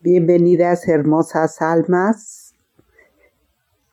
Bienvenidas 0.00 0.88
hermosas 0.88 1.62
almas 1.62 2.54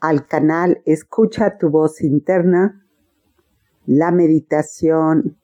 al 0.01 0.27
canal 0.27 0.81
Escucha 0.85 1.57
tu 1.57 1.69
voz 1.69 2.01
interna. 2.01 2.85
La 3.85 4.11
meditación 4.11 5.37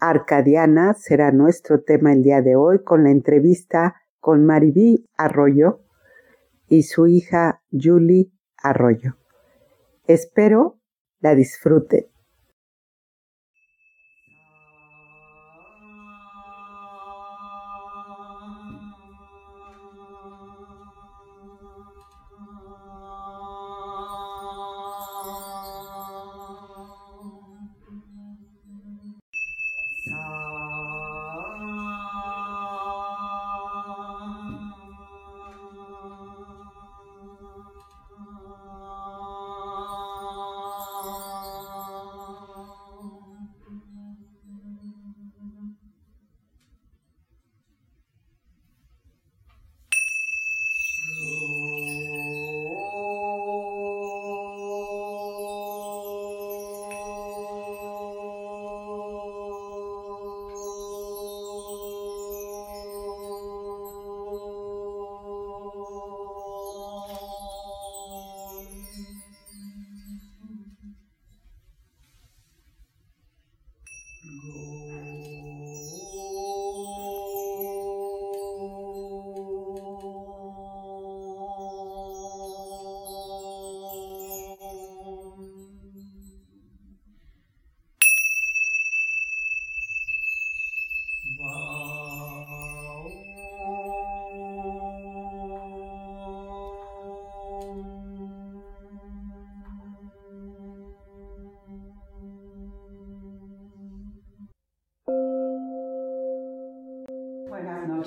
arcadiana 0.00 0.94
será 0.94 1.30
nuestro 1.30 1.82
tema 1.82 2.12
el 2.12 2.24
día 2.24 2.42
de 2.42 2.56
hoy 2.56 2.82
con 2.82 3.04
la 3.04 3.10
entrevista 3.10 3.94
con 4.18 4.44
Maribí 4.44 5.06
Arroyo 5.16 5.82
y 6.66 6.82
su 6.82 7.06
hija 7.06 7.62
Julie 7.70 8.32
Arroyo. 8.56 9.18
Espero 10.08 10.80
la 11.20 11.36
disfruten. 11.36 12.06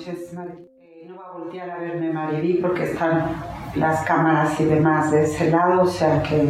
Eh, 0.08 1.06
no 1.06 1.16
va 1.16 1.28
a 1.28 1.38
voltear 1.38 1.70
a 1.70 1.78
verme 1.78 2.12
Mariví 2.12 2.54
porque 2.54 2.84
están 2.84 3.36
las 3.76 4.04
cámaras 4.04 4.58
y 4.60 4.64
demás 4.64 5.12
de 5.12 5.22
ese 5.22 5.48
lado, 5.48 5.82
o 5.82 5.86
sea 5.86 6.20
que 6.22 6.48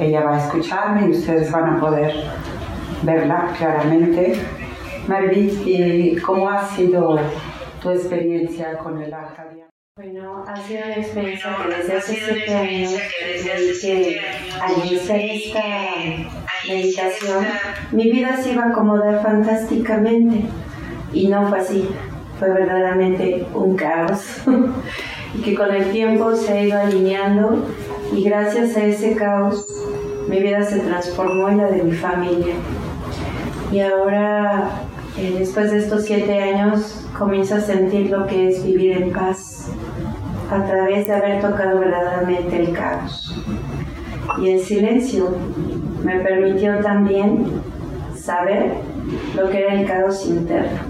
ella 0.00 0.22
va 0.22 0.36
a 0.36 0.38
escucharme 0.38 1.06
y 1.06 1.10
ustedes 1.10 1.50
van 1.52 1.76
a 1.76 1.80
poder 1.80 2.14
verla 3.02 3.52
claramente. 3.58 4.40
Mariví, 5.06 5.62
¿y 5.66 6.16
cómo 6.16 6.48
ha 6.48 6.64
sido 6.64 7.18
tu 7.82 7.90
experiencia 7.90 8.78
con 8.78 9.02
el 9.02 9.12
Arcadia? 9.12 9.68
Bueno, 9.96 10.42
ha 10.46 10.56
sido 10.56 10.86
una 10.86 10.94
experiencia 10.94 11.56
que 11.62 11.74
desde 11.76 11.92
hace 11.94 12.14
siete 12.14 12.54
años 12.54 13.00
que 13.82 14.20
al 14.62 14.86
iniciar 14.86 15.18
esta 15.20 15.64
meditación 16.66 17.46
mi 17.92 18.10
vida 18.10 18.36
se 18.36 18.52
iba 18.52 18.64
a 18.64 18.68
acomodar 18.68 19.22
fantásticamente 19.22 20.46
y 21.12 21.28
no 21.28 21.48
fue 21.48 21.58
así 21.58 21.88
fue 22.38 22.50
verdaderamente 22.50 23.46
un 23.54 23.76
caos 23.76 24.42
y 25.34 25.42
que 25.42 25.54
con 25.54 25.74
el 25.74 25.90
tiempo 25.90 26.34
se 26.34 26.52
ha 26.52 26.62
ido 26.62 26.80
alineando 26.80 27.66
y 28.12 28.22
gracias 28.22 28.76
a 28.76 28.84
ese 28.84 29.14
caos 29.14 29.66
mi 30.28 30.40
vida 30.40 30.62
se 30.62 30.80
transformó 30.80 31.48
en 31.48 31.58
la 31.58 31.70
de 31.70 31.82
mi 31.82 31.92
familia. 31.92 32.54
Y 33.72 33.80
ahora, 33.80 34.70
eh, 35.16 35.36
después 35.38 35.70
de 35.70 35.78
estos 35.78 36.04
siete 36.04 36.38
años, 36.38 37.06
comienzo 37.18 37.56
a 37.56 37.60
sentir 37.60 38.10
lo 38.10 38.26
que 38.26 38.48
es 38.48 38.64
vivir 38.64 38.98
en 38.98 39.12
paz 39.12 39.70
a 40.50 40.64
través 40.64 41.06
de 41.06 41.14
haber 41.14 41.40
tocado 41.40 41.80
verdaderamente 41.80 42.62
el 42.62 42.72
caos. 42.72 43.34
Y 44.38 44.50
el 44.50 44.60
silencio 44.60 45.34
me 46.04 46.20
permitió 46.20 46.78
también 46.80 47.46
saber 48.14 48.72
lo 49.34 49.48
que 49.48 49.60
era 49.60 49.80
el 49.80 49.86
caos 49.86 50.26
interno 50.26 50.87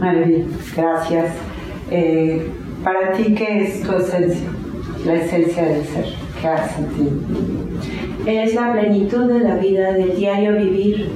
Maravilla, 0.00 0.46
gracias. 0.74 1.34
Eh, 1.90 2.50
para 2.82 3.12
ti, 3.12 3.34
¿qué 3.34 3.64
es 3.64 3.82
tu 3.82 3.92
esencia? 3.92 4.48
La 5.04 5.14
esencia 5.14 5.62
del 5.62 5.84
ser, 5.84 6.06
¿qué 6.40 6.48
has 6.48 6.72
sentido? 6.72 7.10
Es 8.26 8.54
la 8.54 8.72
plenitud 8.72 9.30
de 9.30 9.40
la 9.40 9.56
vida, 9.56 9.92
del 9.92 10.16
diario 10.16 10.56
vivir, 10.56 11.10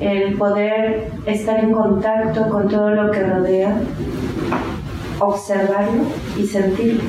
el 0.00 0.34
poder 0.34 1.12
estar 1.26 1.62
en 1.62 1.72
contacto 1.72 2.48
con 2.48 2.68
todo 2.68 2.90
lo 2.90 3.12
que 3.12 3.22
rodea, 3.22 3.76
observarlo 5.20 6.02
y 6.36 6.46
sentirlo. 6.46 7.04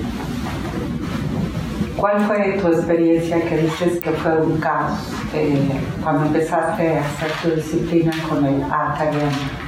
¿Cuál 1.95 2.21
fue 2.21 2.59
tu 2.61 2.67
experiencia 2.67 3.41
que 3.41 3.57
dices 3.57 3.99
que 3.99 4.11
fue 4.11 4.39
un 4.39 4.59
caos 4.59 4.99
eh, 5.33 5.57
cuando 6.03 6.27
empezaste 6.27 6.95
a 6.95 7.01
hacer 7.01 7.31
tu 7.41 7.55
disciplina 7.55 8.11
con 8.29 8.45
el 8.45 8.61
Atariano? 8.63 9.66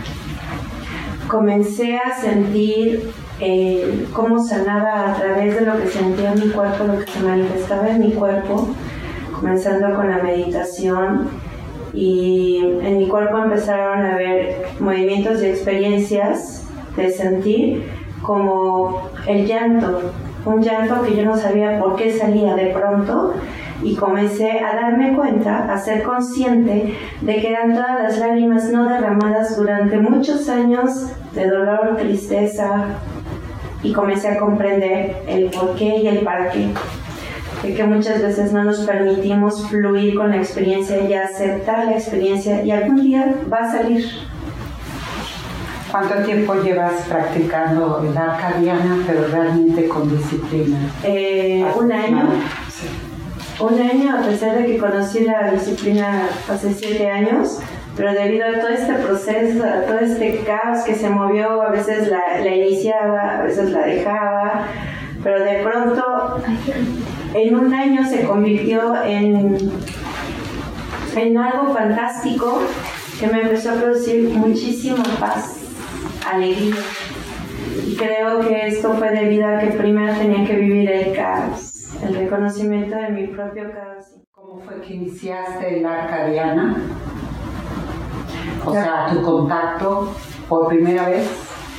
Comencé 1.30 1.98
a 1.98 2.20
sentir 2.20 3.12
eh, 3.40 4.08
cómo 4.14 4.44
sanaba 4.44 5.12
a 5.12 5.16
través 5.16 5.58
de 5.58 5.66
lo 5.66 5.80
que 5.80 5.88
sentía 5.88 6.34
en 6.34 6.40
mi 6.40 6.50
cuerpo, 6.50 6.84
lo 6.84 7.00
que 7.00 7.10
se 7.10 7.20
manifestaba 7.22 7.90
en 7.90 8.02
mi 8.02 8.12
cuerpo, 8.12 8.68
comenzando 9.34 9.96
con 9.96 10.10
la 10.10 10.18
meditación. 10.18 11.30
Y 11.94 12.58
en 12.82 12.98
mi 12.98 13.08
cuerpo 13.08 13.38
empezaron 13.38 14.06
a 14.06 14.16
haber 14.16 14.68
movimientos 14.80 15.42
y 15.42 15.46
experiencias 15.46 16.66
de 16.98 17.10
sentir 17.12 17.90
como 18.22 19.10
el 19.28 19.46
llanto, 19.48 20.12
un 20.46 20.62
llanto 20.62 21.02
que 21.04 21.16
yo 21.16 21.26
no 21.26 21.38
sabía 21.38 21.80
por 21.80 21.96
qué 21.96 22.12
salía 22.12 22.56
de 22.56 22.68
pronto 22.68 23.34
y 23.82 23.96
comencé 23.96 24.60
a 24.60 24.76
darme 24.76 25.16
cuenta, 25.16 25.72
a 25.72 25.78
ser 25.78 26.04
consciente 26.04 26.96
de 27.22 27.36
que 27.36 27.50
eran 27.50 27.74
todas 27.74 28.02
las 28.02 28.18
lágrimas 28.20 28.70
no 28.72 28.90
derramadas 28.90 29.58
durante 29.58 29.98
muchos 29.98 30.50
años 30.50 31.12
de 31.34 31.48
dolor, 31.48 31.96
tristeza 31.98 32.86
y 33.82 33.94
comencé 33.94 34.30
a 34.30 34.38
comprender 34.38 35.24
el 35.28 35.46
por 35.46 35.76
qué 35.76 35.98
y 35.98 36.08
el 36.08 36.20
para 36.20 36.50
qué. 36.50 36.68
De 37.64 37.74
que 37.74 37.84
muchas 37.84 38.22
veces 38.22 38.54
no 38.54 38.64
nos 38.64 38.80
permitimos 38.82 39.68
fluir 39.68 40.16
con 40.16 40.30
la 40.30 40.38
experiencia 40.38 41.02
y 41.02 41.14
aceptar 41.14 41.86
la 41.86 41.94
experiencia 41.94 42.64
y 42.64 42.72
algún 42.72 43.02
día 43.02 43.36
va 43.52 43.58
a 43.58 43.72
salir. 43.72 44.06
¿Cuánto 45.92 46.16
tiempo 46.24 46.54
llevas 46.56 46.94
practicando 47.08 48.08
la 48.14 48.36
arcadiana, 48.36 49.04
pero 49.08 49.28
realmente 49.28 49.88
con 49.88 50.10
disciplina? 50.16 50.78
Eh, 51.04 51.66
un 51.76 51.92
año. 51.92 52.30
Un 53.60 53.78
año, 53.78 54.16
a 54.16 54.22
pesar 54.22 54.58
de 54.58 54.66
que 54.66 54.78
conocí 54.78 55.26
la 55.26 55.52
disciplina 55.52 56.30
hace 56.50 56.74
siete 56.74 57.10
años, 57.10 57.60
pero 57.98 58.14
debido 58.14 58.46
a 58.48 58.60
todo 58.62 58.70
este 58.70 58.94
proceso, 58.94 59.64
a 59.66 59.82
todo 59.82 60.00
este 60.00 60.46
caos 60.46 60.86
que 60.86 60.96
se 60.96 61.10
movió, 61.10 61.62
a 61.62 61.70
veces 61.70 62.08
la, 62.08 62.48
iniciaba, 62.48 63.40
a 63.40 63.42
veces 63.44 63.72
la 63.72 63.86
dejaba, 63.86 64.66
pero 65.22 65.44
de 65.44 65.62
pronto 65.62 66.42
en 67.34 67.56
un 67.56 67.74
año 67.74 68.08
se 68.08 68.24
convirtió 68.24 69.04
en, 69.04 69.58
en 71.18 71.38
algo 71.38 71.74
fantástico 71.74 72.62
que 73.20 73.28
me 73.28 73.42
empezó 73.42 73.72
a 73.72 73.74
producir 73.74 74.30
muchísima 74.30 75.04
paz, 75.20 75.58
alegría. 76.32 76.76
Y 77.86 77.96
creo 77.98 78.40
que 78.40 78.68
esto 78.68 78.94
fue 78.94 79.12
debido 79.12 79.46
a 79.46 79.60
que 79.60 79.68
primero 79.72 80.14
tenía 80.14 80.48
que 80.48 80.56
vivir 80.56 80.90
el 80.90 81.14
caos, 81.14 81.69
el 82.04 82.16
reconocimiento 82.16 82.96
de 82.96 83.10
mi 83.10 83.28
propio 83.28 83.72
caos. 83.72 84.06
¿Cómo 84.32 84.60
fue 84.60 84.82
que 84.82 84.94
iniciaste 84.94 85.82
la 85.82 86.04
arcadiana? 86.04 86.78
O 88.66 88.72
sea, 88.72 89.08
tu 89.12 89.22
contacto 89.22 90.14
por 90.48 90.68
primera 90.68 91.08
vez 91.08 91.30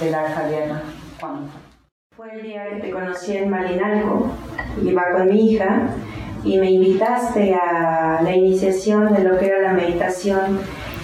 de 0.01 0.11
la 0.11 0.21
Arcadiana? 0.23 0.83
¿Cuándo? 1.19 1.51
Fue 2.17 2.35
el 2.35 2.43
día 2.43 2.69
que 2.71 2.81
te 2.81 2.91
conocí 2.91 3.37
en 3.37 3.51
Malinalco, 3.51 4.27
iba 4.83 5.03
con 5.13 5.29
mi 5.29 5.53
hija 5.53 5.89
y 6.45 6.59
me 6.59 6.71
invitaste 6.71 7.55
a 7.55 8.21
la 8.23 8.35
iniciación 8.35 9.13
de 9.15 9.25
lo 9.25 9.39
que 9.39 9.47
era 9.47 9.63
la 9.63 9.73
meditación. 9.73 10.61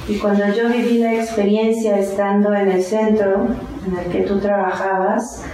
Y 0.09 0.19
cuando 0.19 0.47
yo 0.49 0.69
viví 0.69 0.99
la 0.99 1.15
experiencia 1.15 1.99
estando 1.99 2.55
en 2.55 2.71
el 2.71 2.83
centro 2.83 3.47
en 3.87 3.99
el 3.99 4.11
que 4.11 4.23
tú 4.23 4.39
trabajabas, 4.39 5.45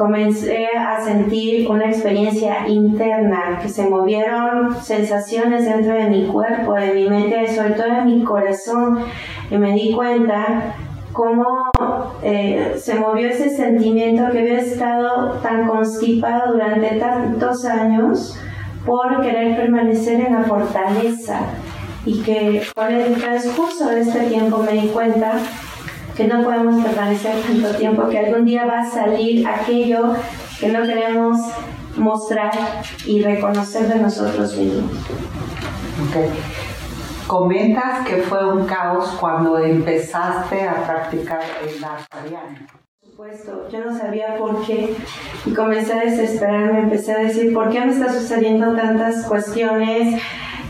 comencé 0.00 0.66
a 0.78 1.04
sentir 1.04 1.70
una 1.70 1.90
experiencia 1.90 2.66
interna, 2.66 3.58
que 3.60 3.68
se 3.68 3.86
movieron 3.86 4.74
sensaciones 4.82 5.66
dentro 5.66 5.92
de 5.92 6.08
mi 6.08 6.26
cuerpo, 6.26 6.72
de 6.72 6.94
mi 6.94 7.06
mente, 7.06 7.54
sobre 7.54 7.72
todo 7.72 7.86
de 7.86 8.04
mi 8.06 8.24
corazón, 8.24 9.00
y 9.50 9.58
me 9.58 9.74
di 9.74 9.92
cuenta 9.92 10.74
cómo 11.12 11.70
eh, 12.22 12.76
se 12.78 12.94
movió 12.94 13.28
ese 13.28 13.50
sentimiento 13.50 14.30
que 14.32 14.38
había 14.38 14.60
estado 14.60 15.32
tan 15.42 15.68
constipado 15.68 16.54
durante 16.54 16.96
tantos 16.98 17.66
años 17.66 18.38
por 18.86 19.20
querer 19.20 19.54
permanecer 19.54 20.18
en 20.22 20.32
la 20.32 20.44
fortaleza. 20.44 21.40
Y 22.06 22.22
que 22.22 22.62
con 22.74 22.90
el 22.90 23.16
transcurso 23.16 23.90
de 23.90 24.00
este 24.00 24.20
tiempo 24.20 24.62
me 24.62 24.72
di 24.72 24.88
cuenta 24.88 25.32
que 26.20 26.26
no 26.26 26.42
podemos 26.42 26.84
permanecer 26.84 27.40
tanto 27.40 27.74
tiempo, 27.78 28.06
que 28.10 28.18
algún 28.18 28.44
día 28.44 28.66
va 28.66 28.80
a 28.80 28.90
salir 28.90 29.46
aquello 29.48 30.14
que 30.60 30.68
no 30.68 30.82
queremos 30.82 31.38
mostrar 31.96 32.52
y 33.06 33.22
reconocer 33.22 33.88
de 33.88 34.00
nosotros 34.00 34.54
mismos. 34.54 34.92
Okay. 36.10 36.28
Comentas 37.26 38.06
que 38.06 38.16
fue 38.18 38.52
un 38.52 38.66
caos 38.66 39.16
cuando 39.18 39.58
empezaste 39.58 40.62
a 40.68 40.84
practicar 40.84 41.40
el 41.66 41.82
arcadiano. 41.82 42.58
Por 43.00 43.10
supuesto, 43.10 43.68
yo 43.72 43.82
no 43.82 43.98
sabía 43.98 44.36
por 44.36 44.66
qué 44.66 44.94
y 45.46 45.54
comencé 45.54 45.94
a 45.94 46.00
desesperarme, 46.00 46.80
empecé 46.80 47.12
a 47.12 47.18
decir, 47.20 47.54
¿por 47.54 47.70
qué 47.70 47.80
me 47.80 47.92
está 47.92 48.12
sucediendo 48.12 48.74
tantas 48.74 49.24
cuestiones? 49.24 50.20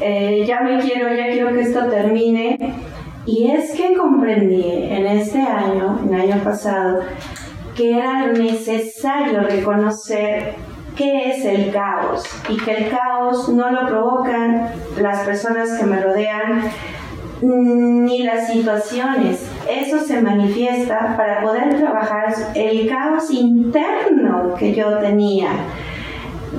Eh, 0.00 0.44
ya 0.46 0.60
me 0.60 0.78
quiero, 0.78 1.12
ya 1.12 1.26
quiero 1.26 1.52
que 1.52 1.62
esto 1.62 1.86
termine. 1.86 2.89
Y 3.30 3.48
es 3.48 3.70
que 3.70 3.96
comprendí 3.96 4.64
en 4.90 5.06
este 5.06 5.40
año, 5.40 6.00
en 6.02 6.12
el 6.12 6.32
año 6.32 6.42
pasado, 6.42 6.98
que 7.76 7.96
era 7.96 8.26
necesario 8.26 9.40
reconocer 9.42 10.54
qué 10.96 11.30
es 11.30 11.44
el 11.44 11.70
caos 11.70 12.24
y 12.48 12.56
que 12.56 12.72
el 12.72 12.90
caos 12.90 13.48
no 13.50 13.70
lo 13.70 13.86
provocan 13.86 14.72
las 15.00 15.20
personas 15.20 15.78
que 15.78 15.86
me 15.86 16.00
rodean 16.00 16.62
ni 17.40 18.24
las 18.24 18.48
situaciones. 18.48 19.48
Eso 19.70 20.00
se 20.00 20.20
manifiesta 20.20 21.14
para 21.16 21.40
poder 21.40 21.76
trabajar 21.76 22.34
el 22.56 22.88
caos 22.88 23.30
interno 23.30 24.56
que 24.58 24.74
yo 24.74 24.98
tenía 24.98 25.50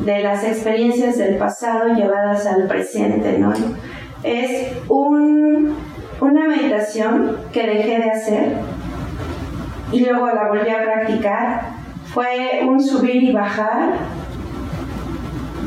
de 0.05 0.23
las 0.23 0.45
experiencias 0.45 1.17
del 1.17 1.35
pasado 1.35 1.93
llevadas 1.95 2.47
al 2.47 2.65
presente, 2.65 3.37
¿no? 3.39 3.51
Es 4.23 4.71
un, 4.87 5.75
una 6.21 6.47
meditación 6.47 7.35
que 7.51 7.65
dejé 7.65 7.97
de 7.97 8.11
hacer 8.11 8.53
y 9.91 10.05
luego 10.05 10.27
la 10.27 10.47
volví 10.47 10.69
a 10.69 10.83
practicar. 10.83 11.61
Fue 12.05 12.61
un 12.65 12.81
subir 12.81 13.23
y 13.23 13.33
bajar. 13.33 13.93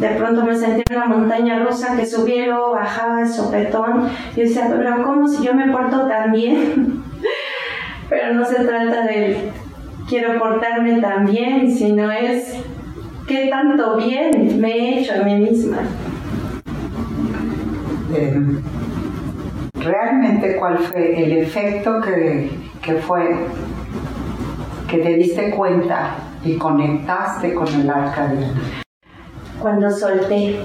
De 0.00 0.08
pronto 0.10 0.44
me 0.44 0.54
sentí 0.54 0.82
en 0.88 0.96
una 0.96 1.06
montaña 1.06 1.64
rusa 1.64 1.96
que 1.96 2.06
subí 2.06 2.34
y 2.34 2.46
luego 2.46 2.72
bajaba 2.72 3.20
el 3.20 3.28
sopetón. 3.28 4.08
Y 4.36 4.42
decía, 4.42 4.72
pero 4.76 5.02
¿cómo 5.02 5.26
si 5.26 5.44
yo 5.44 5.54
me 5.54 5.70
porto 5.70 6.06
tan 6.06 6.32
bien? 6.32 7.02
pero 8.08 8.34
no 8.34 8.44
se 8.44 8.64
trata 8.64 9.02
de 9.02 9.50
quiero 10.08 10.38
portarme 10.38 11.00
tan 11.00 11.26
bien, 11.26 11.70
sino 11.74 12.10
es 12.10 12.54
qué 13.26 13.48
tanto 13.50 13.96
bien 13.96 14.60
me 14.60 14.70
he 14.70 15.00
hecho 15.00 15.14
a 15.14 15.24
mí 15.24 15.34
misma. 15.36 15.78
Eh, 18.14 18.40
realmente 19.84 20.56
cuál 20.56 20.78
fue 20.78 21.22
el 21.22 21.32
efecto 21.38 22.00
que, 22.00 22.50
que, 22.82 22.94
fue 22.94 23.36
que 24.88 24.98
te 24.98 25.14
diste 25.14 25.50
cuenta 25.50 26.16
y 26.44 26.56
conectaste 26.56 27.54
con 27.54 27.68
el 27.68 27.88
arcadiano. 27.88 28.60
Cuando 29.60 29.90
solté 29.90 30.56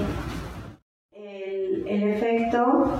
el, 1.12 1.86
el 1.86 2.02
efecto 2.02 2.92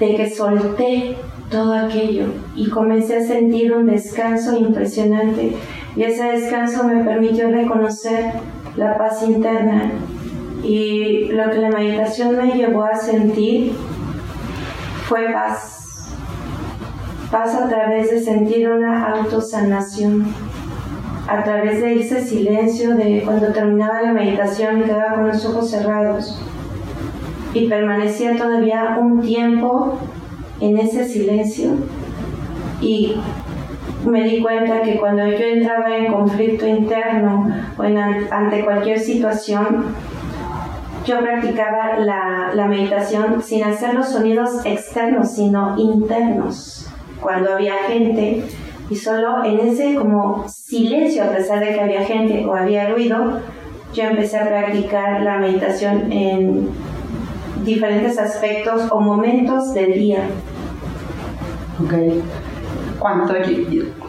de 0.00 0.16
que 0.16 0.30
solté 0.30 1.16
todo 1.50 1.74
aquello 1.74 2.26
y 2.56 2.68
comencé 2.68 3.18
a 3.18 3.22
sentir 3.22 3.72
un 3.72 3.86
descanso 3.86 4.56
impresionante 4.56 5.52
y 5.96 6.02
ese 6.02 6.24
descanso 6.24 6.84
me 6.84 7.04
permitió 7.04 7.48
reconocer 7.50 8.32
la 8.76 8.98
paz 8.98 9.22
interna 9.22 9.92
y 10.64 11.26
lo 11.26 11.50
que 11.50 11.58
la 11.58 11.70
meditación 11.70 12.36
me 12.36 12.54
llevó 12.54 12.84
a 12.84 12.96
sentir 12.96 13.72
fue 15.04 15.30
paz. 15.32 16.08
Paz 17.30 17.54
a 17.54 17.68
través 17.68 18.10
de 18.10 18.20
sentir 18.20 18.68
una 18.70 19.10
autosanación, 19.10 20.24
a 21.28 21.42
través 21.42 21.80
de 21.80 22.00
ese 22.00 22.22
silencio 22.24 22.94
de 22.94 23.22
cuando 23.24 23.52
terminaba 23.52 24.02
la 24.02 24.12
meditación 24.12 24.80
y 24.80 24.84
quedaba 24.84 25.14
con 25.14 25.28
los 25.28 25.44
ojos 25.44 25.70
cerrados 25.70 26.40
y 27.52 27.68
permanecía 27.68 28.36
todavía 28.36 28.96
un 29.00 29.20
tiempo 29.20 29.98
en 30.60 30.78
ese 30.78 31.04
silencio 31.04 31.72
y 32.80 33.16
me 34.06 34.24
di 34.24 34.40
cuenta 34.40 34.82
que 34.82 34.98
cuando 34.98 35.26
yo 35.26 35.44
entraba 35.44 35.96
en 35.96 36.12
conflicto 36.12 36.66
interno 36.66 37.48
o 37.76 37.82
ante 37.82 38.64
cualquier 38.64 38.98
situación, 38.98 39.84
yo 41.04 41.20
practicaba 41.20 41.98
la, 41.98 42.66
meditación 42.66 43.42
sin 43.42 43.64
hacer 43.64 43.94
los 43.94 44.08
sonidos 44.08 44.64
externos, 44.64 45.32
sino 45.32 45.76
internos. 45.78 46.88
Cuando 47.20 47.52
había 47.52 47.74
gente 47.86 48.44
y 48.90 48.96
solo 48.96 49.44
en 49.44 49.60
ese 49.60 49.94
como 49.96 50.46
silencio, 50.48 51.24
a 51.24 51.28
pesar 51.28 51.60
de 51.60 51.74
que 51.74 51.80
había 51.80 52.04
gente 52.04 52.44
o 52.46 52.54
había 52.54 52.88
ruido, 52.90 53.40
yo 53.92 54.04
empecé 54.04 54.38
a 54.38 54.48
practicar 54.48 55.22
la 55.22 55.38
meditación 55.38 56.10
en 56.10 56.68
diferentes 57.64 58.18
aspectos 58.18 58.88
o 58.90 59.00
momentos 59.00 59.72
del 59.74 59.94
día. 59.94 60.24
Okay. 61.84 62.22
¿Cuánto, 62.98 63.34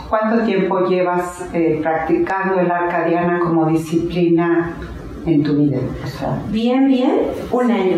cuánto 0.09 0.45
tiempo 0.45 0.87
llevas 0.87 1.49
eh, 1.53 1.79
practicando 1.81 2.59
el 2.59 2.71
arcadiana 2.71 3.39
como 3.39 3.65
disciplina 3.65 4.75
en 5.25 5.43
tu 5.43 5.55
vida? 5.55 5.77
bien, 6.49 6.87
bien, 6.87 7.11
un 7.51 7.71
año. 7.71 7.97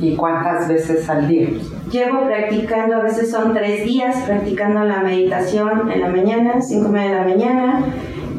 ¿Y 0.00 0.16
cuántas 0.16 0.68
veces 0.68 1.08
al 1.08 1.28
día? 1.28 1.48
Llevo 1.90 2.26
practicando, 2.26 2.96
a 2.96 3.02
veces 3.02 3.30
son 3.30 3.54
tres 3.54 3.84
días 3.84 4.16
practicando 4.26 4.84
la 4.84 5.00
meditación 5.00 5.90
en 5.90 6.00
la 6.00 6.08
mañana, 6.08 6.60
cinco 6.60 6.88
y 6.88 6.92
media 6.92 7.10
de 7.10 7.16
la 7.16 7.24
mañana, 7.24 7.84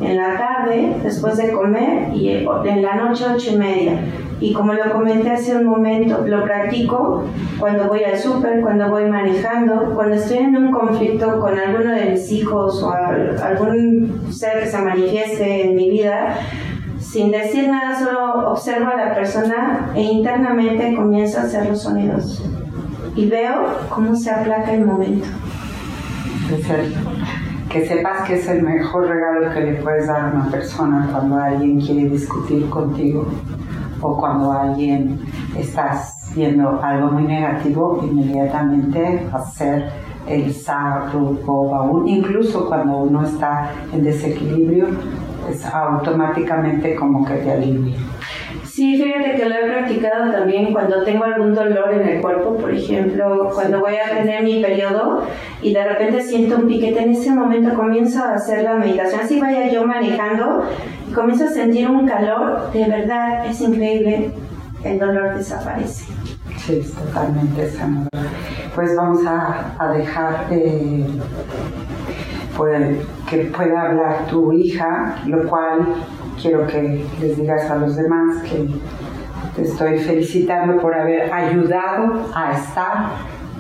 en 0.01 0.17
la 0.17 0.38
tarde, 0.38 0.98
después 1.01 1.38
de 1.38 1.51
comer, 1.51 2.13
y 2.13 2.46
en 2.65 2.82
la 2.82 2.96
noche, 2.96 3.25
ocho 3.34 3.53
y 3.53 3.58
media 3.58 4.00
y 4.39 4.51
como 4.53 4.74
lo 4.74 4.91
comenté 4.91 5.32
hace 5.32 5.55
un 5.55 5.65
momento, 5.65 6.25
lo 6.25 6.44
practico 6.44 7.24
cuando 7.58 7.88
voy 7.88 8.03
al 8.03 8.17
súper, 8.17 8.62
cuando 8.62 8.89
voy 8.89 9.05
manejando, 9.05 9.94
cuando 9.96 10.15
estoy 10.15 10.39
en 10.39 10.58
un 10.58 10.72
conflicto 10.72 11.39
con 11.39 11.58
alguno 11.58 11.96
de 11.96 12.12
mis 12.12 12.32
hijos 12.32 12.84
o 12.84 12.91
algún 12.91 14.27
ser 14.32 14.63
que 14.63 14.70
se 14.70 14.77
manifieste 14.79 15.67
en 15.67 15.75
mi 15.75 15.89
vida, 15.89 16.38
sin 17.12 17.32
decir 17.32 17.70
nada, 17.70 17.98
solo 17.98 18.52
observo 18.52 18.90
a 18.90 18.96
la 18.96 19.16
persona 19.16 19.92
e 19.96 20.02
internamente 20.02 20.96
comienzo 20.96 21.40
a 21.40 21.44
hacer 21.44 21.68
los 21.68 21.82
sonidos 21.82 22.44
y 23.16 23.28
veo 23.28 23.68
cómo 23.90 24.16
se 24.16 24.32
aplaca 24.32 24.74
el 24.74 24.86
momento. 24.86 25.28
Que 27.70 27.86
sepas 27.86 28.28
que 28.28 28.36
es 28.36 28.48
el 28.48 28.64
mejor 28.64 29.08
regalo 29.08 29.54
que 29.54 29.62
le 29.62 29.74
puedes 29.76 30.08
dar 30.08 30.26
a 30.26 30.32
una 30.34 30.52
persona 30.52 31.08
cuando 31.12 31.38
alguien 31.38 31.80
quiere 31.80 32.10
discutir 32.10 32.70
contigo 32.70 33.28
o 34.02 34.18
cuando 34.18 34.52
alguien 34.52 35.20
está 35.58 35.92
haciendo 35.92 36.82
algo 36.82 37.12
muy 37.12 37.24
negativo, 37.24 38.02
inmediatamente 38.04 39.28
hacer 39.32 39.90
el 40.28 40.56
o 40.68 41.70
baúl, 41.70 42.10
incluso 42.10 42.68
cuando 42.68 42.98
uno 42.98 43.24
está 43.24 43.72
en 43.94 44.04
desequilibrio, 44.04 44.88
es 45.50 45.66
automáticamente 45.66 46.96
como 46.96 47.25
que 47.25 47.36
te 47.36 47.52
alivia. 47.52 47.98
Sí, 48.64 49.02
fíjate 49.02 49.36
que 49.36 49.48
lo 49.48 49.56
he 49.56 49.72
practicado 49.72 50.32
también 50.32 50.74
cuando 50.74 51.04
tengo 51.04 51.24
algún 51.24 51.54
dolor 51.54 51.94
en 51.94 52.08
el 52.08 52.22
cuerpo, 52.22 52.58
por 52.58 52.74
ejemplo, 52.74 53.50
cuando 53.54 53.80
voy 53.80 53.94
a 53.96 54.18
tener 54.18 54.44
mi 54.44 54.62
periodo 54.62 55.24
y 55.62 55.74
de 55.74 55.84
repente 55.88 56.22
siento 56.22 56.58
un 56.58 56.68
piquete, 56.68 57.02
en 57.02 57.12
ese 57.12 57.32
momento 57.32 57.74
comienzo 57.74 58.22
a 58.24 58.34
hacer 58.34 58.64
la 58.64 58.75
meditación, 58.75 59.22
así 59.22 59.40
vaya 59.40 59.70
yo 59.70 59.86
manejando 59.86 60.66
y 61.10 61.14
comienzo 61.14 61.46
a 61.46 61.48
sentir 61.48 61.90
un 61.90 62.06
calor, 62.06 62.72
de 62.74 62.86
verdad 62.86 63.46
es 63.46 63.62
increíble, 63.62 64.32
el 64.84 65.00
dolor 65.00 65.38
desaparece. 65.38 66.12
Sí, 66.58 66.80
es 66.80 66.94
totalmente 66.94 67.70
sanador. 67.70 68.10
Pues 68.74 68.96
vamos 68.96 69.25
a, 69.25 69.74
a 69.80 69.88
dejar... 69.94 70.48
Eh, 70.52 71.06
que 73.30 73.38
pueda 73.56 73.82
hablar 73.82 74.28
tu 74.28 74.52
hija, 74.54 75.16
lo 75.26 75.48
cual 75.48 75.88
quiero 76.42 76.66
que 76.68 77.06
les 77.20 77.38
digas 77.38 77.70
a 77.70 77.78
los 77.78 77.96
demás 77.96 78.44
que 78.44 78.70
te 79.56 79.62
estoy 79.64 80.00
felicitando 80.00 80.82
por 80.82 80.94
haber 80.94 81.32
ayudado 81.34 82.26
a 82.34 82.54
estar 82.54 83.10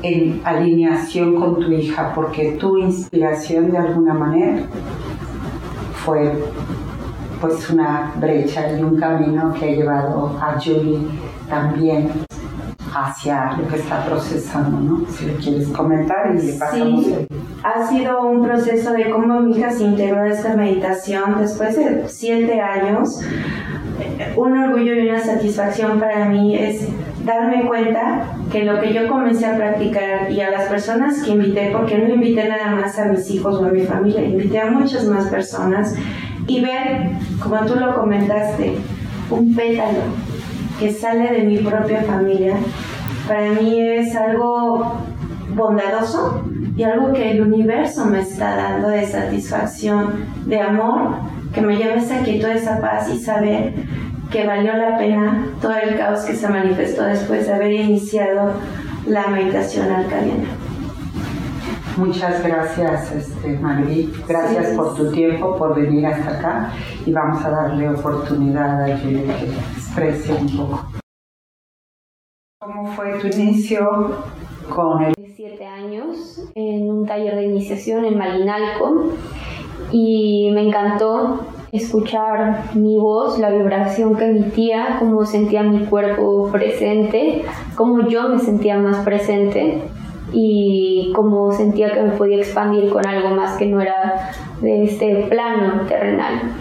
en 0.01 0.41
alineación 0.43 1.35
con 1.35 1.59
tu 1.59 1.71
hija, 1.71 2.11
porque 2.13 2.53
tu 2.53 2.77
inspiración 2.77 3.71
de 3.71 3.77
alguna 3.77 4.13
manera 4.13 4.63
fue 5.93 6.31
pues 7.41 7.69
una 7.69 8.13
brecha 8.15 8.71
y 8.71 8.83
un 8.83 8.97
camino 8.97 9.53
que 9.53 9.65
ha 9.65 9.71
llevado 9.71 10.37
a 10.41 10.59
Julie 10.59 10.99
también 11.49 12.24
hacia 12.95 13.51
lo 13.57 13.67
que 13.67 13.75
está 13.75 14.05
procesando, 14.05 14.79
¿no? 14.79 15.05
Si 15.09 15.25
le 15.25 15.35
quieres 15.35 15.67
comentar 15.67 16.33
y 16.33 16.41
le 16.41 16.53
pasamos 16.53 17.05
sí, 17.05 17.27
Ha 17.61 17.85
sido 17.87 18.25
un 18.25 18.45
proceso 18.45 18.93
de 18.93 19.09
cómo 19.09 19.41
mi 19.41 19.57
hija 19.57 19.69
se 19.69 19.83
integró 19.83 20.21
a 20.21 20.29
esta 20.29 20.55
meditación 20.55 21.35
después 21.39 21.75
de 21.75 22.05
siete 22.07 22.61
años. 22.61 23.19
Un 24.37 24.57
orgullo 24.57 24.95
y 24.95 25.09
una 25.09 25.19
satisfacción 25.19 25.99
para 25.99 26.25
mí 26.29 26.55
es 26.55 26.87
darme 27.25 27.65
cuenta 27.67 28.27
que 28.51 28.63
lo 28.63 28.79
que 28.79 28.93
yo 28.93 29.09
comencé 29.09 29.45
a 29.45 29.57
practicar 29.57 30.31
y 30.31 30.39
a 30.39 30.51
las 30.51 30.69
personas 30.69 31.21
que 31.21 31.31
invité, 31.31 31.71
porque 31.73 31.97
no 31.97 32.13
invité 32.13 32.47
nada 32.47 32.75
más 32.75 32.97
a 32.97 33.05
mis 33.05 33.29
hijos 33.29 33.59
o 33.59 33.65
a 33.65 33.69
mi 33.69 33.81
familia, 33.81 34.23
invité 34.23 34.61
a 34.61 34.71
muchas 34.71 35.05
más 35.05 35.27
personas 35.27 35.95
y 36.47 36.61
ver, 36.61 37.09
como 37.41 37.57
tú 37.65 37.75
lo 37.75 37.93
comentaste, 37.95 38.77
un 39.29 39.53
pétalo 39.55 40.24
que 40.79 40.93
sale 40.93 41.31
de 41.31 41.43
mi 41.43 41.57
propia 41.59 42.03
familia, 42.03 42.55
para 43.27 43.51
mí 43.51 43.79
es 43.79 44.15
algo 44.15 45.01
bondadoso 45.55 46.43
y 46.75 46.83
algo 46.83 47.13
que 47.13 47.31
el 47.31 47.41
universo 47.41 48.05
me 48.05 48.19
está 48.19 48.55
dando 48.55 48.89
de 48.89 49.05
satisfacción, 49.05 50.25
de 50.45 50.59
amor, 50.59 51.15
que 51.53 51.61
me 51.61 51.77
lleva 51.77 51.95
esa 51.95 52.19
quietud, 52.19 52.49
esa 52.49 52.81
paz 52.81 53.09
y 53.09 53.17
saber 53.17 53.73
que 54.29 54.45
valió 54.45 54.75
la 54.75 54.97
pena 54.97 55.47
todo 55.61 55.73
el 55.73 55.97
caos 55.97 56.21
que 56.21 56.35
se 56.35 56.49
manifestó 56.49 57.03
después 57.03 57.47
de 57.47 57.53
haber 57.53 57.71
iniciado 57.71 58.51
la 59.07 59.27
meditación 59.27 59.89
alcalina. 59.91 60.45
Muchas 61.95 62.43
gracias, 62.43 63.13
este, 63.13 63.57
Gracias 64.27 64.67
por 64.75 64.95
tu 64.95 65.11
tiempo, 65.11 65.55
por 65.55 65.75
venir 65.75 66.05
hasta 66.07 66.37
acá 66.37 66.71
y 67.05 67.13
vamos 67.13 67.45
a 67.45 67.49
darle 67.49 67.87
oportunidad 67.89 68.83
a 68.83 68.97
Julie 68.97 69.23
que 69.23 69.53
exprese. 69.95 70.35
¿Cómo 72.59 72.85
fue 72.87 73.19
tu 73.19 73.27
inicio 73.27 73.87
con 74.69 75.03
el... 75.03 75.13
Siete 75.35 75.65
años 75.65 76.49
en 76.55 76.89
un 76.89 77.05
taller 77.05 77.35
de 77.35 77.45
iniciación 77.45 78.03
en 78.03 78.17
Malinalco 78.17 79.11
y 79.91 80.49
me 80.53 80.67
encantó 80.67 81.45
escuchar 81.71 82.75
mi 82.75 82.97
voz, 82.97 83.39
la 83.39 83.51
vibración 83.51 84.15
que 84.15 84.25
emitía, 84.25 84.97
cómo 84.99 85.25
sentía 85.25 85.63
mi 85.63 85.85
cuerpo 85.85 86.49
presente, 86.51 87.43
cómo 87.75 88.07
yo 88.07 88.29
me 88.29 88.39
sentía 88.39 88.77
más 88.77 89.03
presente 89.05 89.83
y 90.33 91.13
cómo 91.15 91.51
sentía 91.51 91.93
que 91.93 92.01
me 92.01 92.11
podía 92.11 92.37
expandir 92.37 92.89
con 92.89 93.05
algo 93.05 93.29
más 93.29 93.57
que 93.57 93.67
no 93.67 93.79
era 93.79 94.31
de 94.61 94.83
este 94.85 95.27
plano 95.29 95.85
terrenal. 95.85 96.53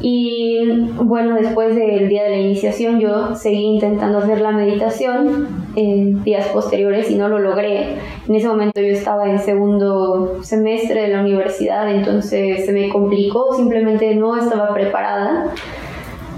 Y 0.00 0.58
bueno, 0.96 1.36
después 1.36 1.74
del 1.74 2.08
día 2.08 2.24
de 2.24 2.30
la 2.30 2.36
iniciación 2.36 3.00
yo 3.00 3.34
seguí 3.34 3.64
intentando 3.64 4.18
hacer 4.18 4.40
la 4.40 4.50
meditación 4.50 5.48
en 5.74 6.22
días 6.22 6.48
posteriores 6.48 7.10
y 7.10 7.16
no 7.16 7.28
lo 7.28 7.38
logré. 7.38 7.96
En 8.28 8.34
ese 8.34 8.46
momento 8.46 8.80
yo 8.80 8.88
estaba 8.88 9.30
en 9.30 9.38
segundo 9.38 10.38
semestre 10.42 11.02
de 11.02 11.08
la 11.08 11.20
universidad, 11.20 11.90
entonces 11.90 12.66
se 12.66 12.72
me 12.72 12.90
complicó, 12.90 13.54
simplemente 13.54 14.14
no 14.14 14.36
estaba 14.36 14.74
preparada 14.74 15.52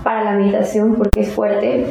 para 0.05 0.25
la 0.25 0.33
meditación 0.33 0.95
porque 0.95 1.21
es 1.21 1.33
fuerte. 1.33 1.87